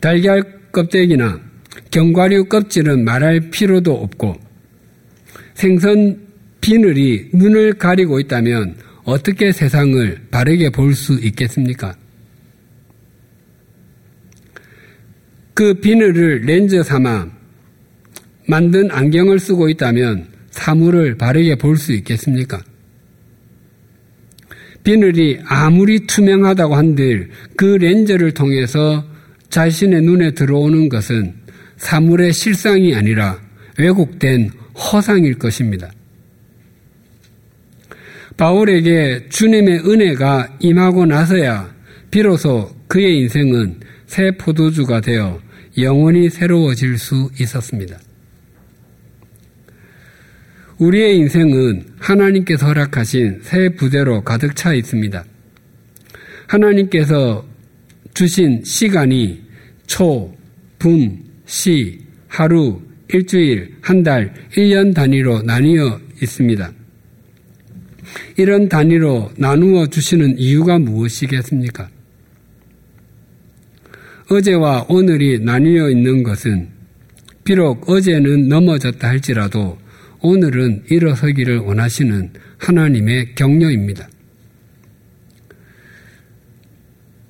달걀 0.00 0.42
껍데기나 0.72 1.40
견과류 1.92 2.46
껍질은 2.46 3.04
말할 3.04 3.50
필요도 3.52 3.94
없고 3.94 4.34
생선 5.54 6.26
비늘이 6.60 7.30
눈을 7.34 7.74
가리고 7.74 8.18
있다면 8.18 8.74
어떻게 9.04 9.52
세상을 9.52 10.26
바르게 10.32 10.70
볼 10.70 10.92
수 10.92 11.20
있겠습니까? 11.20 11.94
그 15.54 15.72
비늘을 15.74 16.40
렌즈 16.40 16.82
삼아 16.82 17.30
만든 18.48 18.90
안경을 18.90 19.38
쓰고 19.38 19.68
있다면 19.68 20.34
사물을 20.56 21.16
바르게 21.16 21.56
볼 21.56 21.76
수 21.76 21.92
있겠습니까? 21.92 22.60
비늘이 24.82 25.40
아무리 25.44 26.06
투명하다고 26.06 26.74
한들 26.74 27.30
그 27.56 27.64
렌즈를 27.64 28.32
통해서 28.32 29.04
자신의 29.50 30.02
눈에 30.02 30.30
들어오는 30.32 30.88
것은 30.88 31.34
사물의 31.76 32.32
실상이 32.32 32.94
아니라 32.94 33.38
왜곡된 33.78 34.50
허상일 34.74 35.38
것입니다. 35.38 35.90
바울에게 38.36 39.28
주님의 39.28 39.80
은혜가 39.80 40.56
임하고 40.60 41.04
나서야 41.06 41.74
비로소 42.10 42.70
그의 42.88 43.18
인생은 43.20 43.80
새 44.06 44.30
포도주가 44.32 45.00
되어 45.00 45.40
영원히 45.78 46.30
새로워질 46.30 46.98
수 46.98 47.30
있었습니다. 47.40 47.98
우리의 50.78 51.16
인생은 51.16 51.86
하나님께서 51.98 52.66
허락하신 52.66 53.40
새 53.42 53.70
부대로 53.70 54.22
가득 54.22 54.54
차 54.54 54.74
있습니다. 54.74 55.24
하나님께서 56.46 57.46
주신 58.12 58.62
시간이 58.64 59.42
초, 59.86 60.34
분, 60.78 61.24
시, 61.46 62.00
하루, 62.28 62.80
일주일, 63.08 63.76
한 63.80 64.02
달, 64.02 64.34
1년 64.54 64.94
단위로 64.94 65.42
나뉘어 65.42 66.00
있습니다. 66.22 66.72
이런 68.36 68.68
단위로 68.68 69.32
나누어 69.36 69.86
주시는 69.86 70.38
이유가 70.38 70.78
무엇이겠습니까? 70.78 71.88
어제와 74.30 74.86
오늘이 74.88 75.38
나뉘어 75.38 75.88
있는 75.88 76.22
것은 76.22 76.68
비록 77.44 77.88
어제는 77.88 78.48
넘어졌다 78.48 79.06
할지라도 79.06 79.78
오늘은 80.20 80.84
일어서기를 80.90 81.58
원하시는 81.58 82.30
하나님의 82.58 83.34
격려입니다. 83.34 84.08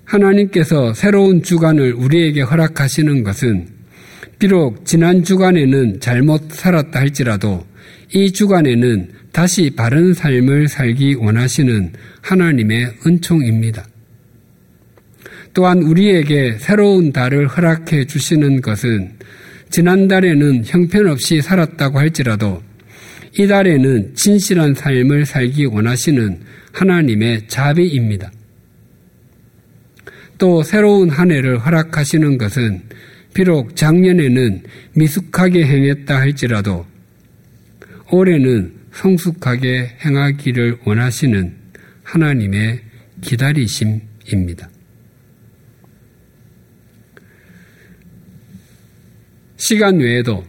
하나님께서 0.05 0.95
새로운 0.95 1.43
주간을 1.43 1.93
우리에게 1.95 2.43
허락하시는 2.43 3.25
것은 3.25 3.69
비록 4.39 4.85
지난 4.85 5.25
주간에는 5.25 6.01
잘못 6.01 6.53
살았다 6.53 7.01
할지라도 7.01 7.67
이 8.15 8.33
주간에는 8.33 9.11
다시 9.33 9.71
바른 9.75 10.15
삶을 10.15 10.69
살기 10.69 11.15
원하시는 11.15 11.93
하나님의 12.23 12.95
은총입니다. 13.07 13.87
또한 15.53 15.83
우리에게 15.83 16.57
새로운 16.59 17.13
달을 17.13 17.49
허락해 17.49 18.07
주시는 18.07 18.61
것은 18.61 19.13
지난달에는 19.71 20.65
형편없이 20.65 21.41
살았다고 21.41 21.99
할지라도 21.99 22.63
이달에는 23.39 24.15
진실한 24.15 24.75
삶을 24.75 25.27
살기 25.27 25.67
원하시는 25.67 26.41
하나님의 26.73 27.49
자비입니다. 27.49 28.31
또 30.39 30.63
새로운 30.63 31.11
한 31.11 31.31
해를 31.31 31.59
허락하시는 31.59 32.39
것은 32.39 32.83
비록 33.35 33.77
작년에는 33.77 34.63
미숙하게 34.95 35.67
행했다 35.67 36.17
할지라도 36.17 36.87
올해는 38.11 38.75
성숙하게 38.93 39.97
행하기를 40.05 40.79
원하시는 40.85 41.55
하나님의 42.03 42.81
기다리심입니다. 43.21 44.71
시간 49.57 49.99
외에도 49.99 50.45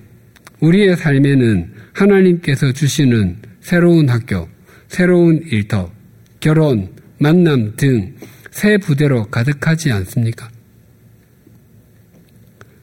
우리의 0.60 0.96
삶에는 0.96 1.77
하나님께서 1.98 2.72
주시는 2.72 3.38
새로운 3.60 4.10
학교, 4.10 4.48
새로운 4.88 5.42
일터, 5.52 5.92
결혼, 6.40 6.90
만남 7.20 7.76
등 7.76 8.16
새 8.58 8.76
부대로 8.80 9.28
가득하지 9.28 9.92
않습니까? 9.92 10.50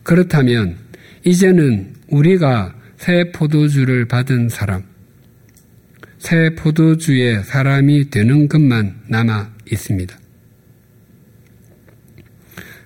그렇다면 0.04 0.76
이제는 1.24 1.94
우리가 2.06 2.76
새 2.96 3.32
포도주를 3.32 4.04
받은 4.04 4.50
사람, 4.50 4.84
새 6.18 6.54
포도주의 6.54 7.42
사람이 7.42 8.10
되는 8.10 8.46
것만 8.46 9.00
남아 9.08 9.52
있습니다. 9.72 10.16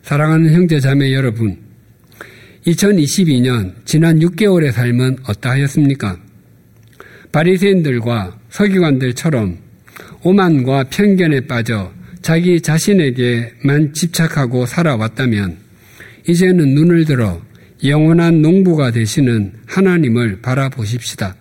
사랑하는 0.00 0.54
형제 0.54 0.80
자매 0.80 1.12
여러분, 1.12 1.58
2022년 2.68 3.72
지난 3.85 4.18
6개월의 4.18 4.72
삶은 4.72 5.18
어떠하였습니까? 5.26 6.18
바리새인들과 7.33 8.38
서기관들처럼 8.50 9.59
오만과 10.22 10.85
편견에 10.85 11.46
빠져 11.46 11.92
자기 12.20 12.61
자신에게만 12.61 13.94
집착하고 13.94 14.66
살아왔다면 14.66 15.57
이제는 16.28 16.74
눈을 16.74 17.04
들어 17.04 17.40
영원한 17.85 18.42
농부가 18.42 18.90
되시는 18.90 19.52
하나님을 19.66 20.40
바라보십시다. 20.42 21.37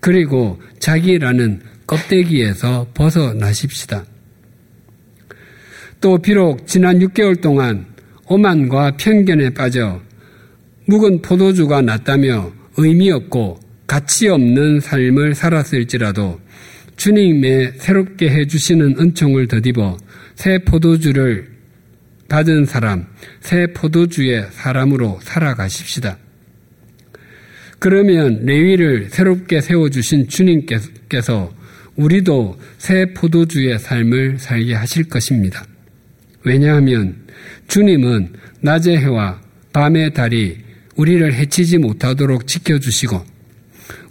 그리고 0.00 0.60
자기라는 0.78 1.60
껍데기에서 1.86 2.86
벗어나십시다. 2.94 4.04
또 6.00 6.18
비록 6.18 6.66
지난 6.66 6.98
6개월 7.00 7.40
동안 7.40 7.86
오만과 8.26 8.96
편견에 8.96 9.50
빠져 9.50 10.00
묵은 10.86 11.22
포도주가 11.22 11.80
낫다며 11.80 12.52
의미 12.76 13.10
없고 13.10 13.60
가치 13.86 14.28
없는 14.28 14.80
삶을 14.80 15.34
살았을지라도 15.34 16.40
주님의 16.96 17.74
새롭게 17.76 18.30
해주시는 18.30 18.96
은총을 18.98 19.48
더입어 19.48 19.96
새 20.34 20.58
포도주를 20.58 21.50
받은 22.28 22.64
사람, 22.64 23.06
새 23.40 23.66
포도주의 23.74 24.46
사람으로 24.50 25.20
살아가십시다. 25.22 26.16
그러면 27.78 28.46
레위를 28.46 29.08
새롭게 29.10 29.60
세워주신 29.60 30.28
주님께서 30.28 31.52
우리도 31.96 32.58
새 32.78 33.12
포도주의 33.12 33.78
삶을 33.78 34.38
살게 34.38 34.72
하실 34.72 35.08
것입니다. 35.08 35.66
왜냐하면 36.44 37.16
주님은 37.68 38.32
낮의 38.60 38.98
해와 38.98 39.40
밤의 39.72 40.14
달이 40.14 40.56
우리를 40.96 41.32
해치지 41.32 41.78
못하도록 41.78 42.46
지켜주시고 42.46 43.24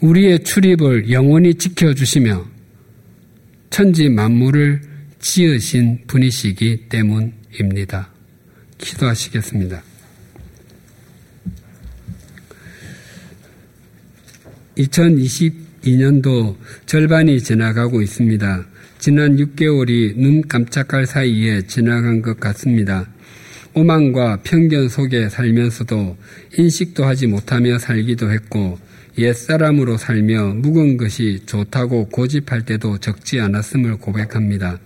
우리의 0.01 0.43
출입을 0.43 1.11
영원히 1.11 1.53
지켜주시며 1.53 2.45
천지 3.69 4.09
만물을 4.09 4.81
지으신 5.19 6.01
분이시기 6.07 6.89
때문입니다. 6.89 8.09
기도하시겠습니다. 8.77 9.83
2022년도 14.77 16.55
절반이 16.85 17.41
지나가고 17.41 18.01
있습니다. 18.01 18.65
지난 18.99 19.35
6개월이 19.35 20.15
눈 20.17 20.47
깜짝할 20.47 21.05
사이에 21.05 21.63
지나간 21.63 22.21
것 22.21 22.39
같습니다. 22.39 23.07
오만과 23.73 24.41
편견 24.43 24.89
속에 24.89 25.29
살면서도 25.29 26.17
인식도 26.57 27.05
하지 27.05 27.27
못하며 27.27 27.79
살기도 27.79 28.31
했고 28.31 28.77
옛사람으로 29.17 29.97
살며 29.97 30.55
묵은 30.55 30.97
것이 30.97 31.41
좋다고 31.45 32.09
고집할 32.09 32.65
때도 32.65 32.97
적지 32.97 33.39
않았음을 33.39 33.97
고백합니다. 33.97 34.79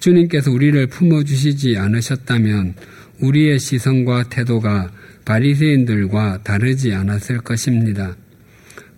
주님께서 0.00 0.50
우리를 0.50 0.86
품어주시지 0.86 1.76
않으셨다면 1.76 2.74
우리의 3.20 3.58
시선과 3.58 4.28
태도가 4.30 4.92
바리새인들과 5.24 6.42
다르지 6.44 6.94
않았을 6.94 7.38
것입니다. 7.38 8.16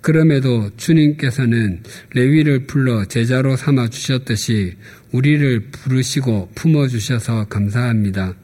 그럼에도 0.01 0.71
주님께서는 0.77 1.83
레위를 2.15 2.67
불러 2.67 3.05
제자로 3.05 3.57
삼아 3.57 3.89
주셨듯이 3.89 4.75
우리를 5.13 5.71
부르시고 5.73 6.53
품어 6.55 6.89
주셔서 6.89 7.47
감사합니다. 7.47 8.35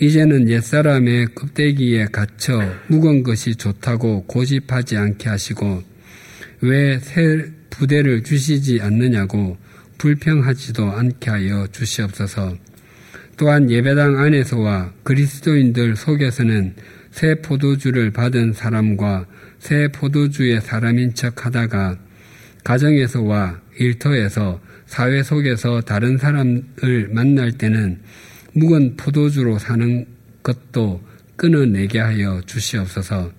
이제는 0.00 0.48
옛사람의 0.48 1.34
껍데기에 1.34 2.06
갇혀 2.06 2.58
묵은 2.88 3.22
것이 3.22 3.54
좋다고 3.54 4.24
고집하지 4.24 4.96
않게 4.96 5.28
하시고 5.28 5.82
왜 6.62 6.98
새 6.98 7.50
부대를 7.70 8.22
주시지 8.22 8.80
않느냐고 8.82 9.56
불평하지도 9.96 10.90
않게 10.90 11.30
하여 11.30 11.66
주시옵소서. 11.72 12.56
또한 13.36 13.70
예배당 13.70 14.18
안에서와 14.18 14.92
그리스도인들 15.02 15.96
속에서는 15.96 16.74
새 17.10 17.36
포도주를 17.36 18.10
받은 18.10 18.52
사람과 18.52 19.26
새 19.58 19.88
포도주의 19.88 20.60
사람인 20.60 21.14
척 21.14 21.46
하다가 21.46 21.98
가정에서와 22.64 23.60
일터에서 23.78 24.60
사회 24.86 25.22
속에서 25.22 25.80
다른 25.80 26.18
사람을 26.18 27.08
만날 27.10 27.52
때는 27.52 28.00
묵은 28.54 28.96
포도주로 28.96 29.58
사는 29.58 30.06
것도 30.42 31.02
끊어내게 31.36 31.98
하여 31.98 32.40
주시옵소서. 32.46 33.32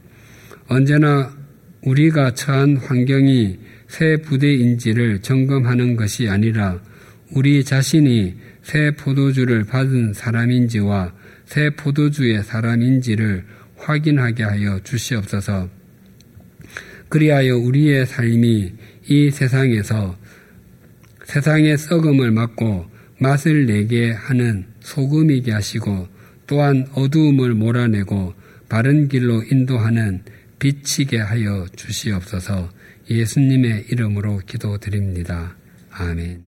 언제나 0.67 1.35
우리가 1.83 2.33
처한 2.33 2.77
환경이 2.77 3.59
새 3.87 4.17
부대인지를 4.17 5.21
점검하는 5.21 5.95
것이 5.95 6.29
아니라 6.29 6.79
우리 7.31 7.63
자신이 7.63 8.35
새 8.63 8.91
포도주를 8.91 9.65
받은 9.65 10.13
사람인지와 10.13 11.13
새 11.45 11.69
포도주의 11.71 12.41
사람인지를 12.43 13.43
확인하게 13.77 14.43
하여 14.43 14.79
주시옵소서. 14.83 15.69
그리하여 17.09 17.57
우리의 17.57 18.05
삶이 18.05 18.73
이 19.07 19.31
세상에서 19.31 20.17
세상의 21.25 21.77
썩음을 21.77 22.31
막고 22.31 22.85
맛을 23.19 23.65
내게 23.65 24.11
하는 24.11 24.70
소금이게 24.81 25.51
하시고 25.51 26.07
또한 26.47 26.87
어두움을 26.93 27.53
몰아내고 27.53 28.33
바른 28.69 29.07
길로 29.07 29.43
인도하는 29.43 30.23
비치게 30.59 31.17
하여 31.17 31.65
주시옵소서 31.75 32.69
예수님의 33.09 33.87
이름으로 33.89 34.39
기도드립니다. 34.45 35.55
아멘. 35.89 36.50